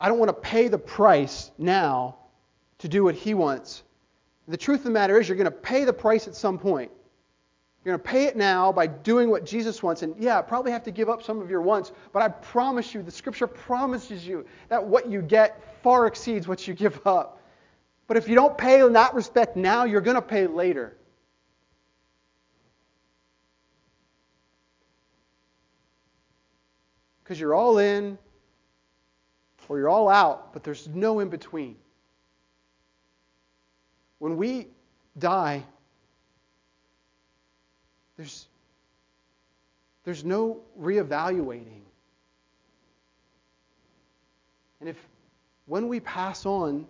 I 0.00 0.08
don't 0.08 0.18
want 0.18 0.30
to 0.30 0.48
pay 0.48 0.68
the 0.68 0.78
price 0.78 1.50
now 1.58 2.16
to 2.78 2.88
do 2.88 3.04
what 3.04 3.14
he 3.14 3.34
wants. 3.34 3.82
The 4.48 4.56
truth 4.56 4.80
of 4.80 4.84
the 4.84 4.90
matter 4.90 5.20
is, 5.20 5.28
you're 5.28 5.36
going 5.36 5.44
to 5.44 5.50
pay 5.50 5.84
the 5.84 5.92
price 5.92 6.26
at 6.26 6.34
some 6.34 6.58
point. 6.58 6.90
You're 7.84 7.96
going 7.96 8.04
to 8.04 8.10
pay 8.10 8.24
it 8.24 8.36
now 8.36 8.72
by 8.72 8.86
doing 8.86 9.30
what 9.30 9.44
Jesus 9.44 9.82
wants. 9.82 10.02
And 10.02 10.16
yeah, 10.18 10.40
probably 10.42 10.72
have 10.72 10.84
to 10.84 10.90
give 10.90 11.08
up 11.08 11.22
some 11.22 11.40
of 11.40 11.50
your 11.50 11.62
wants, 11.62 11.92
but 12.12 12.22
I 12.22 12.28
promise 12.28 12.94
you, 12.94 13.02
the 13.02 13.10
scripture 13.10 13.46
promises 13.46 14.26
you 14.26 14.46
that 14.68 14.84
what 14.84 15.10
you 15.10 15.22
get 15.22 15.62
far 15.82 16.06
exceeds 16.06 16.46
what 16.46 16.66
you 16.66 16.74
give 16.74 17.04
up. 17.06 17.40
But 18.06 18.16
if 18.16 18.28
you 18.28 18.34
don't 18.34 18.56
pay 18.56 18.84
in 18.84 18.92
that 18.94 19.14
respect 19.14 19.56
now, 19.56 19.84
you're 19.84 20.00
going 20.00 20.16
to 20.16 20.22
pay 20.22 20.46
later. 20.46 20.96
Because 27.32 27.40
you're 27.40 27.54
all 27.54 27.78
in 27.78 28.18
or 29.66 29.78
you're 29.78 29.88
all 29.88 30.10
out, 30.10 30.52
but 30.52 30.62
there's 30.62 30.86
no 30.88 31.20
in 31.20 31.30
between. 31.30 31.76
When 34.18 34.36
we 34.36 34.66
die, 35.18 35.62
there's, 38.18 38.48
there's 40.04 40.26
no 40.26 40.60
reevaluating. 40.78 41.80
And 44.80 44.90
if 44.90 44.98
when 45.64 45.88
we 45.88 46.00
pass 46.00 46.44
on, 46.44 46.86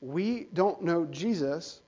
we 0.00 0.48
don't 0.52 0.82
know 0.82 1.04
Jesus, 1.04 1.80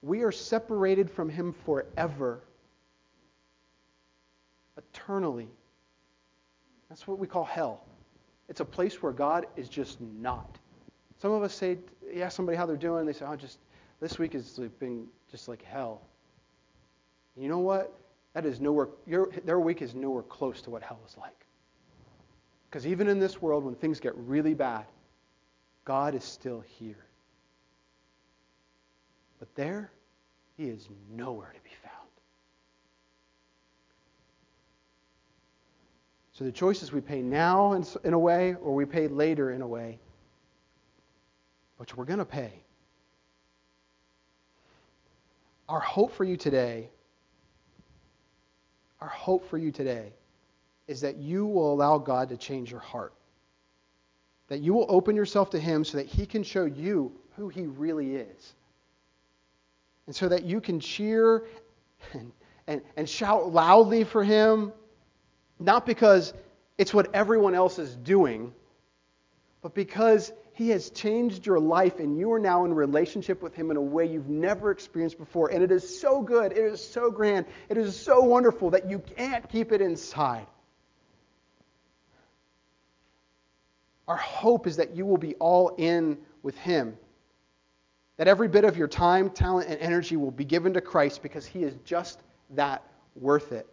we 0.00 0.22
are 0.22 0.32
separated 0.32 1.10
from 1.10 1.28
him 1.28 1.54
forever, 1.66 2.40
eternally. 4.76 5.48
That's 6.88 7.06
what 7.06 7.18
we 7.18 7.26
call 7.26 7.44
hell. 7.44 7.84
It's 8.48 8.60
a 8.60 8.64
place 8.64 9.02
where 9.02 9.12
God 9.12 9.46
is 9.56 9.68
just 9.68 10.00
not. 10.00 10.58
Some 11.20 11.32
of 11.32 11.42
us 11.42 11.54
say, 11.54 11.78
you 12.12 12.22
ask 12.22 12.36
somebody 12.36 12.56
how 12.56 12.66
they're 12.66 12.76
doing, 12.76 13.06
they 13.06 13.12
say, 13.12 13.24
oh, 13.26 13.36
just 13.36 13.58
this 14.00 14.18
week 14.18 14.32
has 14.32 14.58
been 14.78 15.06
just 15.30 15.48
like 15.48 15.62
hell. 15.62 16.02
You 17.36 17.48
know 17.48 17.60
what? 17.60 17.92
That 18.34 18.44
is 18.44 18.60
nowhere, 18.60 18.88
your, 19.06 19.30
their 19.44 19.60
week 19.60 19.82
is 19.82 19.94
nowhere 19.94 20.22
close 20.22 20.62
to 20.62 20.70
what 20.70 20.82
hell 20.82 21.00
is 21.06 21.16
like. 21.16 21.46
Because 22.68 22.86
even 22.86 23.08
in 23.08 23.18
this 23.18 23.40
world, 23.40 23.64
when 23.64 23.74
things 23.74 24.00
get 24.00 24.16
really 24.16 24.54
bad, 24.54 24.86
God 25.84 26.14
is 26.14 26.24
still 26.24 26.60
here. 26.78 27.04
But 29.38 29.54
there, 29.54 29.90
he 30.56 30.64
is 30.64 30.88
nowhere 31.10 31.52
to 31.54 31.60
be 31.62 31.70
found. 31.81 31.81
So 36.42 36.46
the 36.46 36.50
choice 36.50 36.82
is 36.82 36.90
we 36.90 37.00
pay 37.00 37.22
now 37.22 37.74
in, 37.74 38.12
a 38.14 38.18
way 38.18 38.56
or 38.56 38.74
we 38.74 38.84
pay 38.84 39.06
later 39.06 39.52
in 39.52 39.62
a 39.62 39.66
way. 39.66 40.00
But 41.78 41.96
we're 41.96 42.04
going 42.04 42.18
to 42.18 42.24
pay. 42.24 42.64
Our 45.68 45.78
hope 45.78 46.12
for 46.12 46.24
you 46.24 46.36
today, 46.36 46.90
our 49.00 49.06
hope 49.06 49.48
for 49.48 49.56
you 49.56 49.70
today 49.70 50.12
is 50.88 51.00
that 51.02 51.16
you 51.18 51.46
will 51.46 51.72
allow 51.72 51.96
God 51.96 52.28
to 52.30 52.36
change 52.36 52.72
your 52.72 52.80
heart. 52.80 53.12
That 54.48 54.62
you 54.62 54.74
will 54.74 54.86
open 54.88 55.14
yourself 55.14 55.48
to 55.50 55.60
Him 55.60 55.84
so 55.84 55.96
that 55.98 56.06
He 56.06 56.26
can 56.26 56.42
show 56.42 56.64
you 56.64 57.12
who 57.36 57.50
He 57.50 57.66
really 57.66 58.16
is. 58.16 58.54
And 60.08 60.16
so 60.16 60.28
that 60.28 60.42
you 60.42 60.60
can 60.60 60.80
cheer 60.80 61.44
and, 62.12 62.32
and, 62.66 62.82
and 62.96 63.08
shout 63.08 63.52
loudly 63.52 64.02
for 64.02 64.24
Him, 64.24 64.72
not 65.58 65.86
because 65.86 66.32
it's 66.78 66.92
what 66.92 67.14
everyone 67.14 67.54
else 67.54 67.78
is 67.78 67.94
doing, 67.96 68.52
but 69.62 69.74
because 69.74 70.32
He 70.54 70.70
has 70.70 70.90
changed 70.90 71.46
your 71.46 71.60
life 71.60 71.98
and 71.98 72.18
you 72.18 72.32
are 72.32 72.38
now 72.38 72.64
in 72.64 72.74
relationship 72.74 73.42
with 73.42 73.54
Him 73.54 73.70
in 73.70 73.76
a 73.76 73.82
way 73.82 74.06
you've 74.06 74.28
never 74.28 74.70
experienced 74.70 75.18
before. 75.18 75.50
And 75.50 75.62
it 75.62 75.70
is 75.70 76.00
so 76.00 76.22
good, 76.22 76.52
it 76.52 76.58
is 76.58 76.84
so 76.84 77.10
grand, 77.10 77.46
it 77.68 77.76
is 77.76 77.98
so 77.98 78.20
wonderful 78.22 78.70
that 78.70 78.90
you 78.90 78.98
can't 78.98 79.48
keep 79.48 79.72
it 79.72 79.80
inside. 79.80 80.46
Our 84.08 84.16
hope 84.16 84.66
is 84.66 84.76
that 84.76 84.96
you 84.96 85.06
will 85.06 85.18
be 85.18 85.34
all 85.36 85.74
in 85.78 86.18
with 86.42 86.56
Him. 86.58 86.96
That 88.16 88.28
every 88.28 88.48
bit 88.48 88.64
of 88.64 88.76
your 88.76 88.88
time, 88.88 89.30
talent, 89.30 89.68
and 89.68 89.78
energy 89.80 90.16
will 90.16 90.30
be 90.30 90.44
given 90.44 90.74
to 90.74 90.80
Christ 90.80 91.22
because 91.22 91.46
He 91.46 91.62
is 91.62 91.74
just 91.84 92.20
that 92.50 92.82
worth 93.14 93.52
it. 93.52 93.66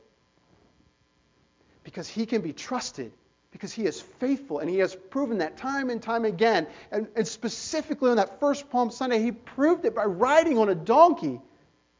Because 1.89 2.07
He 2.07 2.27
can 2.27 2.41
be 2.41 2.53
trusted, 2.53 3.11
because 3.49 3.73
He 3.73 3.85
is 3.85 3.99
faithful, 3.99 4.59
and 4.59 4.69
He 4.69 4.77
has 4.77 4.95
proven 4.95 5.39
that 5.39 5.57
time 5.57 5.89
and 5.89 5.99
time 5.99 6.23
again. 6.23 6.67
And, 6.91 7.07
and 7.15 7.27
specifically 7.27 8.11
on 8.11 8.17
that 8.17 8.39
first 8.39 8.69
Palm 8.69 8.91
Sunday, 8.91 9.23
He 9.23 9.31
proved 9.31 9.85
it 9.85 9.95
by 9.95 10.05
riding 10.05 10.59
on 10.59 10.69
a 10.69 10.75
donkey, 10.75 11.41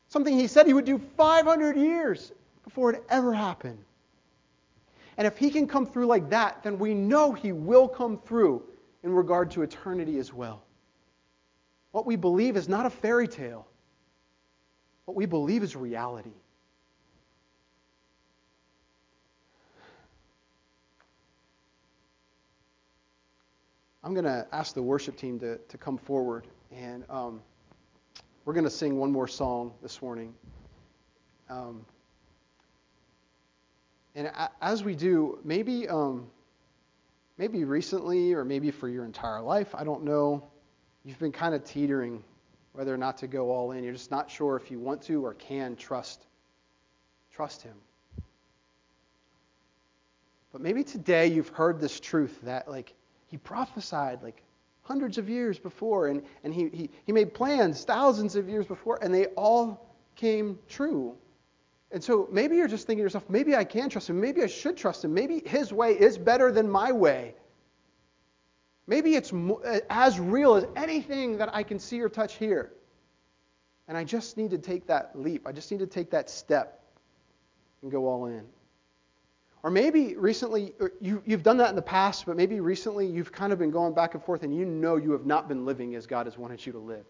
something 0.08 0.38
He 0.38 0.46
said 0.46 0.68
He 0.68 0.74
would 0.74 0.86
do 0.86 1.00
500 1.18 1.76
years 1.76 2.32
before 2.64 2.94
it 2.94 3.04
ever 3.10 3.34
happened. 3.34 3.80
And 5.18 5.26
if 5.26 5.38
he 5.38 5.50
can 5.50 5.68
come 5.68 5.86
through 5.86 6.06
like 6.06 6.30
that, 6.30 6.64
then 6.64 6.78
we 6.78 6.94
know 6.94 7.34
he 7.34 7.52
will 7.52 7.88
come 7.88 8.18
through 8.20 8.64
in 9.04 9.12
regard 9.12 9.52
to 9.52 9.64
eternity 9.64 10.20
as 10.20 10.32
well. 10.32 10.64
What 11.92 12.06
we 12.06 12.16
believe 12.16 12.56
is 12.56 12.70
not 12.70 12.86
a 12.86 12.90
fairy 12.90 13.28
tale. 13.28 13.68
What 15.06 15.18
we 15.18 15.26
believe 15.26 15.64
is 15.64 15.76
reality. 15.76 16.32
I'm 24.04 24.14
going 24.14 24.26
to 24.26 24.48
ask 24.54 24.74
the 24.74 24.82
worship 24.82 25.18
team 25.18 25.40
to, 25.40 25.58
to 25.58 25.78
come 25.78 25.98
forward, 25.98 26.48
and 26.72 27.04
um, 27.10 27.42
we're 28.46 28.54
going 28.54 28.64
to 28.64 28.70
sing 28.70 28.98
one 28.98 29.12
more 29.12 29.28
song 29.28 29.74
this 29.82 30.02
morning. 30.02 30.34
Um, 31.50 31.86
and 34.16 34.32
as 34.62 34.84
we 34.86 34.96
do, 34.96 35.40
maybe, 35.44 35.88
um, 35.90 36.28
maybe 37.38 37.66
recently 37.66 38.34
or 38.34 38.46
maybe 38.46 38.72
for 38.72 38.88
your 38.88 39.04
entire 39.04 39.42
life, 39.42 39.76
I 39.76 39.84
don't 39.84 40.06
know, 40.06 40.48
you've 41.04 41.20
been 41.20 41.32
kind 41.34 41.54
of 41.54 41.66
teetering 41.66 42.24
whether 42.72 42.94
or 42.94 42.98
not 42.98 43.18
to 43.18 43.28
go 43.28 43.52
all 43.52 43.72
in. 43.72 43.84
You're 43.84 43.94
just 43.94 44.12
not 44.12 44.32
sure 44.32 44.56
if 44.56 44.72
you 44.72 44.80
want 44.80 45.02
to 45.04 45.26
or 45.26 45.34
can 45.34 45.76
trust, 45.76 46.26
trust 47.34 47.64
Him. 47.64 47.76
But 50.54 50.62
maybe 50.62 50.84
today 50.84 51.28
you've 51.28 51.50
heard 51.50 51.82
this 51.82 52.00
truth 52.00 52.40
that, 52.44 52.70
like, 52.70 52.94
He 53.30 53.38
prophesied, 53.38 54.22
like, 54.22 54.44
hundreds 54.82 55.18
of 55.18 55.30
years 55.30 55.60
before, 55.60 56.08
and, 56.08 56.24
and 56.44 56.54
he, 56.54 56.70
he, 56.70 56.90
he 57.06 57.12
made 57.12 57.34
plans 57.34 57.84
thousands 57.84 58.36
of 58.36 58.50
years 58.50 58.66
before, 58.66 59.00
and 59.02 59.14
they 59.14 59.28
all 59.28 59.88
came 60.16 60.58
true. 60.68 61.16
And 61.92 62.04
so 62.04 62.28
maybe 62.32 62.56
you're 62.56 62.68
just 62.68 62.86
thinking 62.88 63.02
to 63.02 63.06
yourself, 63.06 63.30
maybe 63.30 63.56
I 63.56 63.64
can 63.64 63.90
trust 63.90 64.10
him. 64.10 64.20
Maybe 64.20 64.44
I 64.44 64.48
should 64.48 64.78
trust 64.78 65.06
him. 65.06 65.14
Maybe 65.14 65.42
his 65.46 65.72
way 65.72 65.92
is 65.92 66.18
better 66.18 66.52
than 66.52 66.70
my 66.70 66.92
way. 66.92 67.36
Maybe 68.86 69.16
it's 69.16 69.32
uh, 69.32 69.80
as 69.90 70.20
real 70.20 70.56
as 70.56 70.66
anything 70.76 71.38
that 71.38 71.54
I 71.54 71.64
can 71.64 71.80
see 71.80 72.02
or 72.02 72.10
touch 72.10 72.36
here. 72.36 72.74
And 73.88 73.98
I 73.98 74.04
just 74.04 74.38
need 74.38 74.52
to 74.52 74.58
take 74.58 74.88
that 74.88 75.12
leap. 75.16 75.48
I 75.48 75.52
just 75.52 75.72
need 75.72 75.80
to 75.80 75.88
take 75.88 76.12
that 76.12 76.30
step 76.30 76.84
and 77.82 77.92
go 77.92 78.08
all 78.08 78.26
in. 78.26 78.46
Or 79.62 79.70
maybe 79.70 80.16
recently, 80.16 80.74
uh, 80.80 80.88
you, 81.02 81.22
have 81.28 81.44
done 81.44 81.58
that 81.58 81.70
in 81.70 81.76
the 81.76 81.82
past, 81.82 82.26
but 82.26 82.38
maybe 82.38 82.60
recently 82.60 83.06
you've 83.06 83.32
kind 83.32 83.52
of 83.52 83.60
been 83.60 83.72
going 83.72 83.94
back 83.94 84.14
and 84.14 84.24
forth 84.24 84.44
and 84.44 84.56
you 84.56 84.66
know 84.66 84.96
you 84.96 85.12
have 85.12 85.26
not 85.26 85.50
been 85.50 85.66
living 85.66 85.96
as 85.96 86.08
God 86.08 86.28
has 86.28 86.38
wanted 86.38 86.66
you 86.66 86.72
to 86.74 86.80
live. 86.80 87.06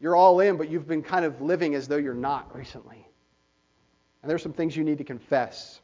You're 0.00 0.16
all 0.16 0.40
in, 0.40 0.56
but 0.56 0.68
you've 0.68 0.86
been 0.86 1.02
kind 1.02 1.24
of 1.24 1.40
living 1.40 1.74
as 1.74 1.88
though 1.88 1.96
you're 1.96 2.12
not 2.12 2.54
recently. 2.54 3.06
And 4.20 4.30
there's 4.30 4.42
some 4.42 4.52
things 4.52 4.76
you 4.76 4.84
need 4.84 4.98
to 4.98 5.04
confess. 5.04 5.80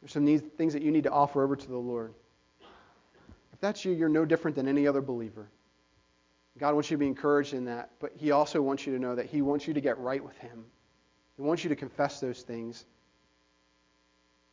There's 0.00 0.12
some 0.12 0.26
things 0.56 0.72
that 0.72 0.82
you 0.82 0.90
need 0.90 1.04
to 1.04 1.10
offer 1.10 1.44
over 1.44 1.54
to 1.54 1.68
the 1.68 1.76
Lord. 1.76 2.14
If 3.52 3.60
that's 3.60 3.84
you, 3.84 3.92
you're 3.92 4.08
no 4.08 4.24
different 4.24 4.56
than 4.56 4.66
any 4.66 4.88
other 4.88 5.02
believer. 5.02 5.48
God 6.58 6.74
wants 6.74 6.90
you 6.90 6.96
to 6.96 6.98
be 6.98 7.06
encouraged 7.06 7.54
in 7.54 7.66
that, 7.66 7.90
but 8.00 8.12
He 8.16 8.32
also 8.32 8.60
wants 8.60 8.86
you 8.86 8.92
to 8.94 8.98
know 8.98 9.14
that 9.14 9.26
He 9.26 9.40
wants 9.40 9.68
you 9.68 9.74
to 9.74 9.80
get 9.80 9.98
right 9.98 10.22
with 10.22 10.36
Him. 10.38 10.64
He 11.36 11.42
wants 11.42 11.62
you 11.62 11.68
to 11.68 11.76
confess 11.76 12.20
those 12.20 12.42
things 12.42 12.86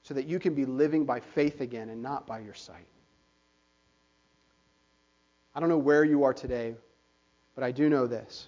so 0.07 0.13
that 0.13 0.25
you 0.25 0.39
can 0.39 0.53
be 0.53 0.63
living 0.63 1.03
by 1.03 1.19
faith 1.19 1.59
again 1.59 1.89
and 1.89 2.01
not 2.01 2.25
by 2.25 2.39
your 2.39 2.53
sight. 2.53 2.87
I 5.53 5.59
don't 5.59 5.67
know 5.67 5.77
where 5.77 6.05
you 6.05 6.23
are 6.23 6.33
today, 6.33 6.75
but 7.55 7.65
I 7.65 7.71
do 7.71 7.89
know 7.89 8.07
this. 8.07 8.47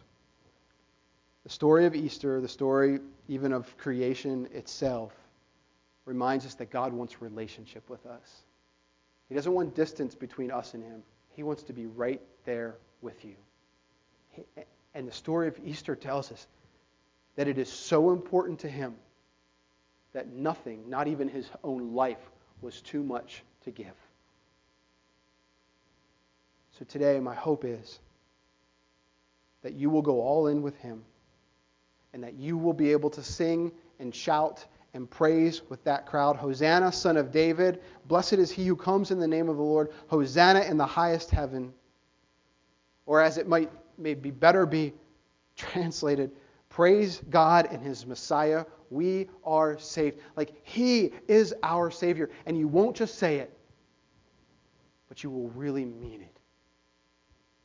The 1.43 1.49
story 1.49 1.85
of 1.85 1.95
Easter, 1.95 2.39
the 2.39 2.47
story 2.47 2.99
even 3.27 3.51
of 3.51 3.77
creation 3.77 4.47
itself, 4.53 5.11
reminds 6.05 6.45
us 6.45 6.53
that 6.55 6.69
God 6.69 6.93
wants 6.93 7.21
relationship 7.21 7.89
with 7.89 8.05
us. 8.05 8.43
He 9.27 9.35
doesn't 9.35 9.51
want 9.51 9.75
distance 9.75 10.15
between 10.15 10.51
us 10.51 10.75
and 10.75 10.83
Him, 10.83 11.03
He 11.35 11.43
wants 11.43 11.63
to 11.63 11.73
be 11.73 11.87
right 11.87 12.21
there 12.45 12.75
with 13.01 13.25
you. 13.25 13.35
And 14.95 15.05
the 15.05 15.11
story 15.11 15.49
of 15.49 15.59
Easter 15.65 15.97
tells 15.97 16.31
us 16.31 16.47
that 17.35 17.49
it 17.49 17.57
is 17.57 17.69
so 17.69 18.11
important 18.11 18.59
to 18.59 18.69
Him 18.69 18.95
that 20.13 20.29
nothing, 20.29 20.89
not 20.89 21.07
even 21.07 21.27
His 21.27 21.49
own 21.63 21.93
life, 21.93 22.31
was 22.61 22.81
too 22.81 23.03
much 23.03 23.43
to 23.63 23.71
give. 23.71 23.95
So 26.77 26.85
today, 26.85 27.19
my 27.19 27.35
hope 27.35 27.65
is 27.65 27.99
that 29.61 29.73
you 29.73 29.89
will 29.89 30.01
go 30.01 30.21
all 30.21 30.47
in 30.47 30.61
with 30.61 30.77
Him 30.77 31.03
and 32.13 32.23
that 32.23 32.35
you 32.35 32.57
will 32.57 32.73
be 32.73 32.91
able 32.91 33.09
to 33.11 33.23
sing 33.23 33.71
and 33.99 34.13
shout 34.13 34.65
and 34.93 35.09
praise 35.09 35.61
with 35.69 35.83
that 35.83 36.05
crowd. 36.05 36.35
Hosanna, 36.35 36.91
son 36.91 37.17
of 37.17 37.31
David. 37.31 37.81
Blessed 38.07 38.33
is 38.33 38.49
he 38.49 38.65
who 38.65 38.75
comes 38.75 39.11
in 39.11 39.19
the 39.19 39.27
name 39.27 39.49
of 39.49 39.57
the 39.57 39.63
Lord. 39.63 39.91
Hosanna 40.07 40.61
in 40.61 40.77
the 40.77 40.85
highest 40.85 41.29
heaven. 41.29 41.73
Or 43.05 43.21
as 43.21 43.37
it 43.37 43.47
might 43.47 43.71
maybe 43.97 44.31
better 44.31 44.65
be 44.65 44.93
translated, 45.55 46.31
praise 46.79 47.21
God 47.29 47.67
and 47.73 47.83
his 47.83 48.05
Messiah. 48.05 48.63
We 48.89 49.27
are 49.43 49.77
saved. 49.77 50.21
Like 50.37 50.53
he 50.63 51.11
is 51.27 51.53
our 51.61 51.91
Savior. 51.91 52.29
And 52.45 52.57
you 52.57 52.69
won't 52.69 52.95
just 52.95 53.15
say 53.15 53.39
it, 53.39 53.51
but 55.09 55.21
you 55.21 55.29
will 55.29 55.49
really 55.49 55.83
mean 55.83 56.21
it. 56.21 56.39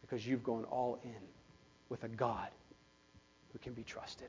Because 0.01 0.27
you've 0.27 0.43
gone 0.43 0.65
all 0.65 0.99
in 1.05 1.15
with 1.91 2.03
a 2.03 2.09
God 2.09 2.49
who 3.53 3.61
can 3.61 3.73
be 3.73 3.85
trusted. 3.85 4.27